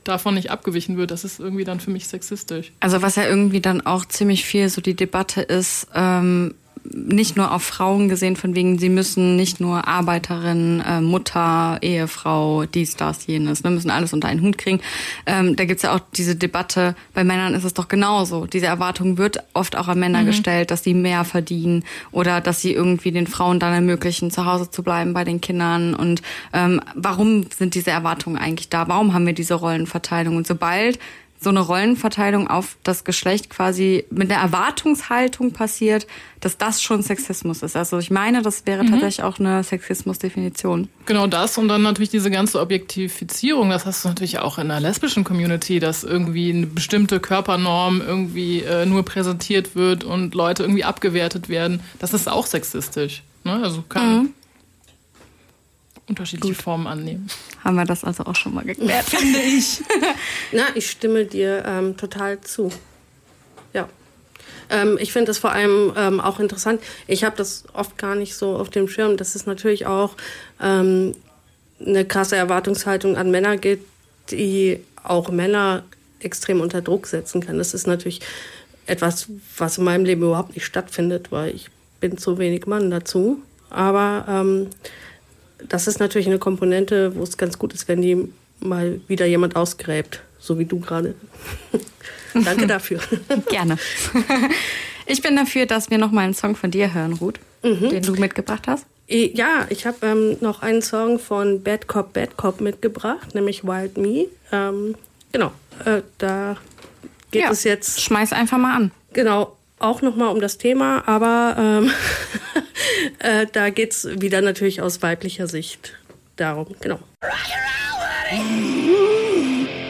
[0.08, 2.72] davon nicht abgewichen wird, das ist irgendwie dann für mich sexistisch.
[2.80, 6.56] Also was ja irgendwie dann auch ziemlich viel so die Debatte ist, ähm,
[6.92, 12.66] nicht nur auf Frauen gesehen, von wegen, sie müssen nicht nur Arbeiterin, äh, Mutter, Ehefrau,
[12.66, 14.82] dies, das, jenes, ne, müssen alles unter einen Hut kriegen.
[15.26, 18.46] Ähm, da gibt's ja auch diese Debatte, bei Männern ist es doch genauso.
[18.46, 22.74] Diese Erwartung wird oft auch an Männer gestellt, dass sie mehr verdienen oder dass sie
[22.74, 25.94] irgendwie den Frauen dann ermöglichen, zu Hause zu bleiben bei den Kindern.
[25.94, 26.22] Und
[26.54, 28.88] ähm, warum sind diese Erwartungen eigentlich da?
[28.88, 30.38] Warum haben wir diese Rollenverteilung?
[30.38, 31.00] Und sobald
[31.40, 36.08] so eine Rollenverteilung auf das Geschlecht quasi mit einer Erwartungshaltung passiert,
[36.40, 37.76] dass das schon Sexismus ist.
[37.76, 40.88] Also ich meine, das wäre tatsächlich auch eine Sexismusdefinition.
[41.06, 44.80] Genau das und dann natürlich diese ganze Objektifizierung, das hast du natürlich auch in der
[44.80, 50.84] lesbischen Community, dass irgendwie eine bestimmte Körpernorm irgendwie äh, nur präsentiert wird und Leute irgendwie
[50.84, 51.82] abgewertet werden.
[52.00, 53.24] Das ist auch sexistisch.
[53.44, 53.60] Ne?
[53.62, 54.34] Also kann
[56.08, 57.28] unterschiedliche Formen annehmen.
[57.64, 59.82] Haben wir das also auch schon mal geklärt, finde ich.
[60.52, 62.72] Na, ich stimme dir ähm, total zu.
[63.74, 63.90] Ja.
[64.70, 66.82] Ähm, ich finde das vor allem ähm, auch interessant.
[67.08, 70.16] Ich habe das oft gar nicht so auf dem Schirm, dass es natürlich auch
[70.62, 71.14] ähm,
[71.80, 73.90] eine krasse Erwartungshaltung an Männer gibt,
[74.32, 75.84] die auch Männer
[76.20, 77.58] extrem unter Druck setzen kann.
[77.58, 78.22] Das ist natürlich
[78.88, 79.28] etwas,
[79.58, 83.42] was in meinem Leben überhaupt nicht stattfindet, weil ich bin zu wenig Mann dazu.
[83.70, 84.70] Aber ähm,
[85.70, 89.56] das ist natürlich eine Komponente, wo es ganz gut ist, wenn die mal wieder jemand
[89.56, 91.16] ausgräbt, so wie du gerade.
[92.34, 93.00] Danke dafür.
[93.50, 93.78] Gerne.
[95.06, 97.90] Ich bin dafür, dass wir noch mal einen Song von dir hören, Ruth, Mhm.
[97.90, 98.86] den du mitgebracht hast.
[99.08, 103.98] Ja, ich habe ähm, noch einen Song von Bad Cop, Bad Cop mitgebracht, nämlich Wild
[103.98, 104.26] Me.
[104.52, 104.96] Ähm,
[105.32, 105.52] genau,
[105.86, 106.58] äh, da
[107.32, 107.52] geht Ja.
[107.52, 108.92] es jetzt Schmeiß einfach mal an.
[109.14, 111.92] genau auch nochmal um das Thema, aber ähm,
[113.20, 115.94] äh, da geht's wieder natürlich aus weiblicher Sicht
[116.36, 116.68] darum.
[116.82, 117.00] Genau.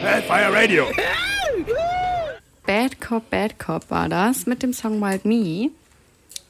[0.02, 0.86] Hellfire Radio.
[2.66, 5.70] Bad Cop, Bad Cop war das mit dem Song Wild Me.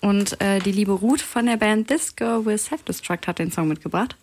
[0.01, 3.69] Und äh, die liebe Ruth von der Band This Girl Will Self-Destruct hat den Song
[3.69, 4.17] mitgebracht.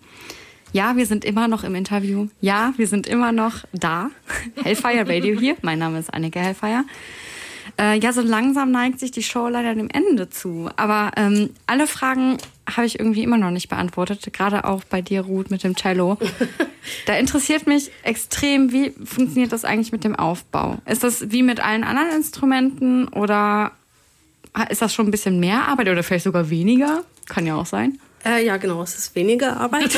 [0.71, 2.27] Ja, wir sind immer noch im Interview.
[2.41, 4.09] Ja, wir sind immer noch da.
[4.63, 5.55] Hellfire Radio hier.
[5.61, 6.84] Mein Name ist Annika Hellfire.
[7.80, 10.70] Äh, ja, so langsam neigt sich die Show leider dem Ende zu.
[10.76, 12.38] Aber ähm, alle Fragen
[12.70, 14.32] habe ich irgendwie immer noch nicht beantwortet.
[14.34, 16.18] Gerade auch bei dir, Ruth, mit dem Cello.
[17.05, 20.80] Da interessiert mich extrem, wie funktioniert das eigentlich mit dem Aufbau?
[20.86, 23.72] Ist das wie mit allen anderen Instrumenten oder
[24.70, 27.05] ist das schon ein bisschen mehr Arbeit oder vielleicht sogar weniger?
[27.28, 27.99] Kann ja auch sein.
[28.26, 29.97] Äh, ja, genau, es ist weniger Arbeit.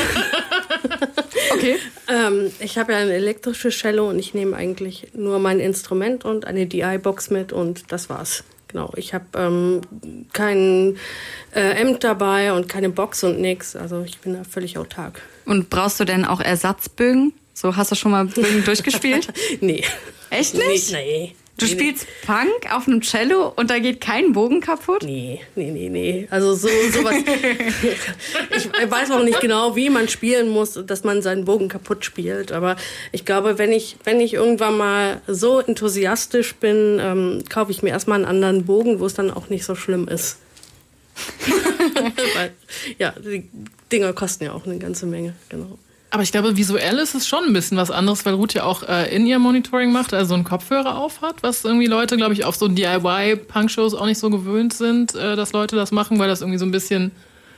[1.56, 1.76] Okay.
[2.08, 6.46] ähm, ich habe ja ein elektrisches Cello und ich nehme eigentlich nur mein Instrument und
[6.46, 8.44] eine DI-Box mit und das war's.
[8.68, 9.80] Genau, ich habe ähm,
[10.32, 10.96] kein
[11.54, 13.76] äh, Amp dabei und keine Box und nix.
[13.76, 15.22] Also ich bin da völlig autark.
[15.44, 17.32] Und brauchst du denn auch Ersatzbögen?
[17.54, 19.28] So, hast du schon mal Bögen durchgespielt?
[19.60, 19.84] Nee.
[20.30, 20.92] Echt nicht?
[20.92, 21.36] Nee, nee.
[21.58, 25.02] Du Nee, spielst Punk auf einem Cello und da geht kein Bogen kaputt?
[25.02, 26.28] Nee, nee, nee, nee.
[26.30, 27.14] Also so sowas.
[28.56, 32.52] ich weiß auch nicht genau, wie man spielen muss, dass man seinen Bogen kaputt spielt.
[32.52, 32.76] Aber
[33.10, 37.90] ich glaube, wenn ich, wenn ich irgendwann mal so enthusiastisch bin, ähm, kaufe ich mir
[37.90, 40.36] erstmal einen anderen Bogen, wo es dann auch nicht so schlimm ist.
[42.34, 42.52] Weil,
[42.98, 43.48] ja, die
[43.90, 45.78] Dinger kosten ja auch eine ganze Menge, genau.
[46.10, 48.82] Aber ich glaube, visuell ist es schon ein bisschen was anderes, weil Ruth ja auch
[48.84, 52.44] äh, in ihr Monitoring macht, also einen Kopfhörer auf hat, was irgendwie Leute, glaube ich,
[52.44, 56.40] auf so DIY-Punk-Shows auch nicht so gewöhnt sind, äh, dass Leute das machen, weil das
[56.40, 57.10] irgendwie so ein bisschen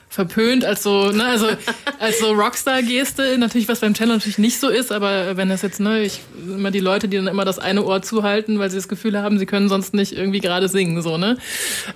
[0.08, 1.46] verpönt als so, ne, also
[1.98, 5.80] als so Rockstar-Geste, natürlich, was beim Channel natürlich nicht so ist, aber wenn das jetzt,
[5.80, 8.88] ne, ich immer die Leute, die dann immer das eine Ohr zuhalten, weil sie das
[8.88, 11.36] Gefühl haben, sie können sonst nicht irgendwie gerade singen, so, ne?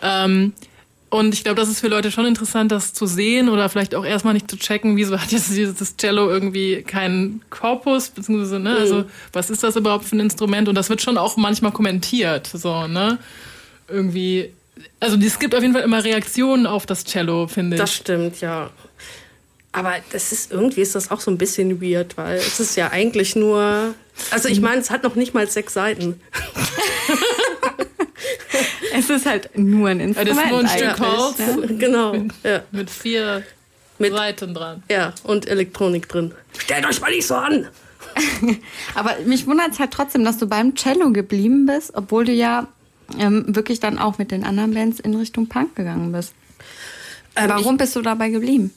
[0.02, 0.52] Ähm,
[1.12, 4.04] und ich glaube, das ist für Leute schon interessant, das zu sehen oder vielleicht auch
[4.06, 9.04] erstmal nicht zu checken, wieso hat jetzt dieses Cello irgendwie keinen Korpus, beziehungsweise, ne, also
[9.30, 10.70] was ist das überhaupt für ein Instrument?
[10.70, 13.18] Und das wird schon auch manchmal kommentiert, so, ne?
[13.88, 14.54] Irgendwie,
[15.00, 17.82] also es gibt auf jeden Fall immer Reaktionen auf das Cello, finde ich.
[17.82, 18.70] Das stimmt, ja.
[19.72, 22.90] Aber das ist irgendwie ist das auch so ein bisschen weird, weil es ist ja
[22.90, 23.94] eigentlich nur.
[24.30, 26.22] Also ich meine, es hat noch nicht mal sechs Seiten.
[29.14, 30.44] Es ist halt nur ein Ja, das Instrument.
[30.44, 31.38] ist nur ein Stück Holz
[31.68, 31.76] ne?
[31.76, 32.14] Genau.
[32.44, 32.62] Ja.
[32.72, 33.42] mit vier
[33.98, 34.82] Mit- Seiten dran.
[34.90, 36.32] ja, und Elektronik drin.
[36.58, 37.68] Stellt euch mal nicht so an!
[38.94, 42.66] Aber mich wundert es halt trotzdem, dass du beim Cello geblieben bist, obwohl du ja
[43.18, 46.34] ähm, wirklich dann auch mit den anderen Bands in Richtung Punk gegangen bist.
[47.36, 48.72] Ähm, Warum bist du dabei geblieben?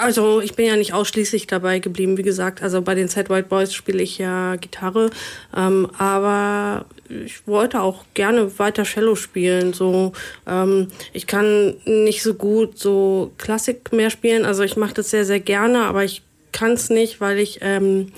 [0.00, 2.62] Also ich bin ja nicht ausschließlich dabei geblieben, wie gesagt.
[2.62, 5.10] Also bei den Sad White Boys spiele ich ja Gitarre,
[5.56, 9.72] ähm, aber ich wollte auch gerne weiter Cello spielen.
[9.72, 10.12] So,
[10.46, 14.44] ähm, ich kann nicht so gut so Klassik mehr spielen.
[14.44, 18.12] Also ich mache das sehr sehr gerne, aber ich kann es nicht, weil ich ähm,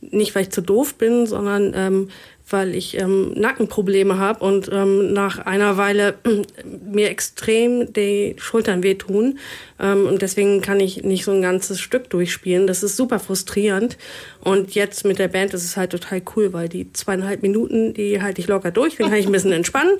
[0.00, 2.10] nicht weil ich zu doof bin, sondern ähm,
[2.50, 6.14] weil ich ähm, Nackenprobleme habe und ähm, nach einer Weile
[6.64, 9.38] mir extrem die Schultern wehtun.
[9.78, 12.66] Ähm, und deswegen kann ich nicht so ein ganzes Stück durchspielen.
[12.66, 13.96] Das ist super frustrierend.
[14.40, 18.20] Und jetzt mit der Band ist es halt total cool, weil die zweieinhalb Minuten, die
[18.20, 19.98] halte ich locker durch, dann kann ich ein bisschen entspannen.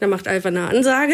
[0.00, 1.12] Dann macht einfach eine Ansage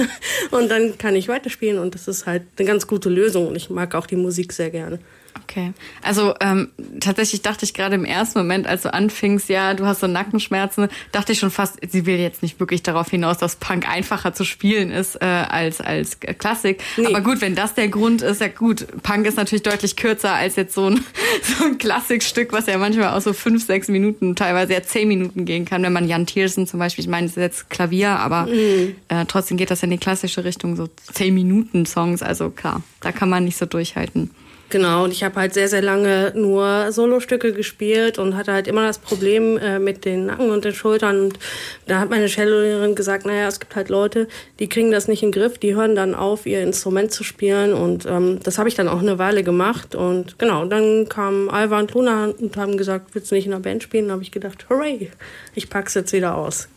[0.50, 3.68] und dann kann ich weiterspielen und das ist halt eine ganz gute Lösung und ich
[3.68, 4.98] mag auch die Musik sehr gerne.
[5.44, 5.72] Okay.
[6.02, 6.68] Also ähm,
[7.00, 10.88] tatsächlich dachte ich gerade im ersten Moment, als du anfingst, ja, du hast so Nackenschmerzen,
[11.12, 14.44] dachte ich schon fast, sie will jetzt nicht wirklich darauf hinaus, dass Punk einfacher zu
[14.44, 16.82] spielen ist äh, als als Klassik.
[16.96, 17.06] Nee.
[17.06, 18.86] Aber gut, wenn das der Grund ist, ja gut.
[19.02, 21.04] Punk ist natürlich deutlich kürzer als jetzt so ein
[21.42, 25.44] so ein Klassikstück, was ja manchmal auch so fünf, sechs Minuten, teilweise ja zehn Minuten
[25.44, 25.82] gehen kann.
[25.82, 28.94] Wenn man Jan Tiersen zum Beispiel, ich meine, das ist jetzt Klavier, aber Mhm.
[29.08, 32.22] äh, trotzdem geht das in die klassische Richtung, so zehn Minuten Songs.
[32.22, 34.30] Also klar, da kann man nicht so durchhalten.
[34.70, 38.86] Genau, und ich habe halt sehr, sehr lange nur Solostücke gespielt und hatte halt immer
[38.86, 41.20] das Problem äh, mit den Nacken und den Schultern.
[41.22, 41.40] Und
[41.86, 44.28] da hat meine Cellolehrerin gesagt, naja, es gibt halt Leute,
[44.60, 47.74] die kriegen das nicht in den Griff, die hören dann auf, ihr Instrument zu spielen.
[47.74, 49.96] Und ähm, das habe ich dann auch eine Weile gemacht.
[49.96, 53.62] Und genau, dann kamen Alva und Luna und haben gesagt, willst du nicht in einer
[53.62, 54.06] Band spielen?
[54.06, 55.10] Da habe ich gedacht, hooray,
[55.56, 56.68] ich pack's jetzt wieder aus.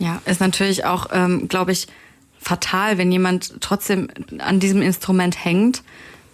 [0.00, 1.86] Ja, ist natürlich auch, ähm, glaube ich,
[2.40, 5.84] fatal, wenn jemand trotzdem an diesem Instrument hängt.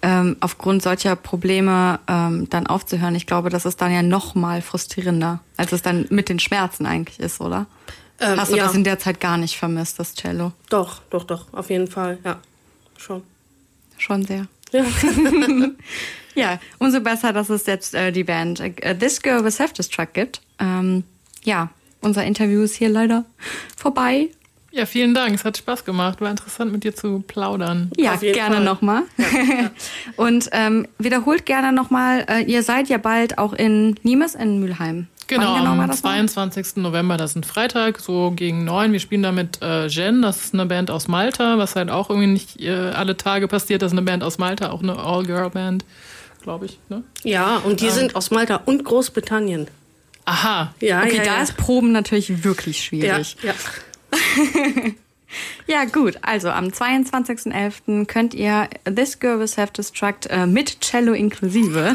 [0.05, 4.61] Ähm, aufgrund solcher Probleme ähm, dann aufzuhören, ich glaube, das ist dann ja noch mal
[4.61, 7.67] frustrierender, als es dann mit den Schmerzen eigentlich ist, oder?
[8.21, 8.67] Ähm, Hast du ja.
[8.67, 10.53] das in der Zeit gar nicht vermisst, das Cello?
[10.69, 12.39] Doch, doch, doch, auf jeden Fall, ja.
[12.99, 13.23] Schon.
[13.97, 14.47] Schon sehr.
[14.73, 14.85] Ja.
[16.37, 20.41] Ja, umso besser, dass es jetzt äh, die Band äh, This Girl with Self-Destruct gibt.
[20.59, 21.05] Ähm,
[21.45, 23.25] ja, unser Interview ist hier leider
[23.77, 24.31] vorbei.
[24.75, 25.37] Ja, vielen Dank.
[25.37, 26.21] Es hat Spaß gemacht.
[26.21, 27.93] War interessant, mit dir zu plaudern.
[27.97, 29.03] Ja, gerne nochmal.
[30.17, 35.07] Und ähm, wiederholt gerne nochmal, äh, ihr seid ja bald auch in Limes in Mülheim.
[35.29, 36.11] Genau, war am das noch?
[36.11, 36.77] 22.
[36.77, 38.93] November, das ist ein Freitag, so gegen neun.
[38.93, 42.11] Wir spielen da mit äh, Jen, das ist eine Band aus Malta, was halt auch
[42.11, 43.81] irgendwie nicht äh, alle Tage passiert.
[43.81, 45.85] Das ist eine Band aus Malta, auch eine All-Girl-Band,
[46.43, 46.79] glaube ich.
[46.89, 47.05] Ne?
[47.23, 49.69] Ja, und die sind aus Malta und Großbritannien.
[50.27, 50.75] Aha.
[50.81, 51.43] Ja, Okay, ja, da ja.
[51.43, 53.37] ist Proben natürlich wirklich ja, schwierig.
[53.43, 53.51] ja.
[53.51, 53.55] Ja,
[55.87, 56.19] gut.
[56.23, 58.07] Also am 22.11.
[58.07, 61.91] könnt ihr This Girl with Self-Destruct äh, mit Cello inklusive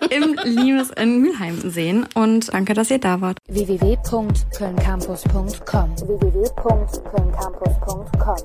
[0.00, 2.06] äh, im Limes in Mülheim sehen.
[2.14, 3.38] Und danke, dass ihr da wart.
[3.48, 8.36] www.kölncampus.com www.kölncampus.com